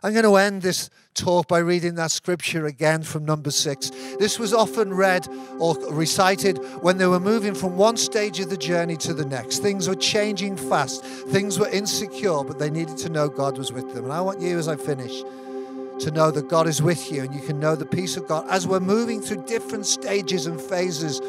I'm 0.02 0.12
going 0.12 0.24
to 0.24 0.36
end 0.36 0.62
this 0.62 0.88
talk 1.12 1.48
by 1.48 1.58
reading 1.58 1.96
that 1.96 2.10
scripture 2.10 2.66
again 2.66 3.02
from 3.02 3.26
number 3.26 3.50
six. 3.50 3.90
This 4.18 4.38
was 4.38 4.54
often 4.54 4.92
read 4.92 5.28
or 5.58 5.74
recited 5.90 6.56
when 6.82 6.96
they 6.96 7.06
were 7.06 7.20
moving 7.20 7.54
from 7.54 7.76
one 7.76 7.98
stage 7.98 8.40
of 8.40 8.48
the 8.48 8.56
journey 8.56 8.96
to 8.98 9.12
the 9.12 9.24
next. 9.26 9.58
Things 9.58 9.86
were 9.86 9.94
changing 9.94 10.56
fast, 10.56 11.04
things 11.04 11.58
were 11.58 11.68
insecure, 11.68 12.42
but 12.42 12.58
they 12.58 12.70
needed 12.70 12.96
to 12.98 13.10
know 13.10 13.28
God 13.28 13.58
was 13.58 13.70
with 13.70 13.94
them. 13.94 14.04
And 14.04 14.12
I 14.12 14.22
want 14.22 14.40
you, 14.40 14.58
as 14.58 14.68
I 14.68 14.76
finish, 14.76 15.22
to 16.00 16.10
know 16.10 16.30
that 16.30 16.48
God 16.48 16.66
is 16.66 16.82
with 16.82 17.10
you 17.12 17.22
and 17.22 17.34
you 17.34 17.40
can 17.40 17.60
know 17.60 17.76
the 17.76 17.86
peace 17.86 18.16
of 18.16 18.26
God 18.26 18.46
as 18.48 18.66
we're 18.66 18.80
moving 18.80 19.20
through 19.20 19.44
different 19.44 19.86
stages 19.86 20.46
and 20.46 20.60
phases 20.60 21.20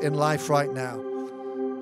in 0.00 0.14
life 0.14 0.48
right 0.48 0.72
now. 0.72 0.96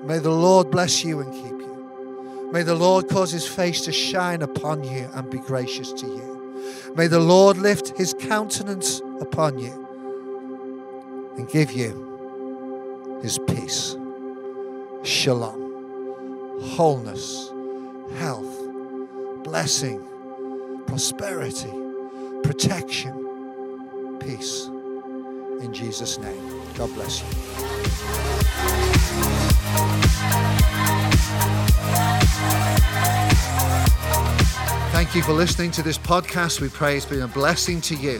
May 0.03 0.19
the 0.19 0.31
Lord 0.31 0.71
bless 0.71 1.03
you 1.03 1.19
and 1.19 1.31
keep 1.31 1.43
you. 1.45 2.49
May 2.51 2.63
the 2.63 2.75
Lord 2.75 3.07
cause 3.07 3.31
his 3.31 3.47
face 3.47 3.81
to 3.81 3.91
shine 3.91 4.41
upon 4.41 4.83
you 4.83 5.09
and 5.13 5.29
be 5.29 5.37
gracious 5.39 5.93
to 5.93 6.07
you. 6.07 6.93
May 6.95 7.07
the 7.07 7.19
Lord 7.19 7.57
lift 7.57 7.97
his 7.97 8.13
countenance 8.13 9.01
upon 9.19 9.59
you 9.59 9.77
and 11.37 11.47
give 11.49 11.71
you 11.71 13.19
his 13.21 13.37
peace, 13.47 13.95
shalom, 15.03 16.59
wholeness, 16.61 17.49
health, 18.17 18.57
blessing, 19.43 20.03
prosperity 20.87 21.80
protection, 22.51 24.19
peace. 24.19 24.65
In 25.61 25.71
Jesus' 25.73 26.19
name. 26.19 26.61
God 26.75 26.93
bless 26.95 27.21
you. 27.21 27.27
Thank 34.91 35.15
you 35.15 35.23
for 35.23 35.31
listening 35.31 35.71
to 35.71 35.81
this 35.81 35.97
podcast. 35.97 36.59
We 36.59 36.67
pray 36.67 36.97
it's 36.97 37.05
been 37.05 37.21
a 37.21 37.27
blessing 37.27 37.79
to 37.81 37.95
you. 37.95 38.19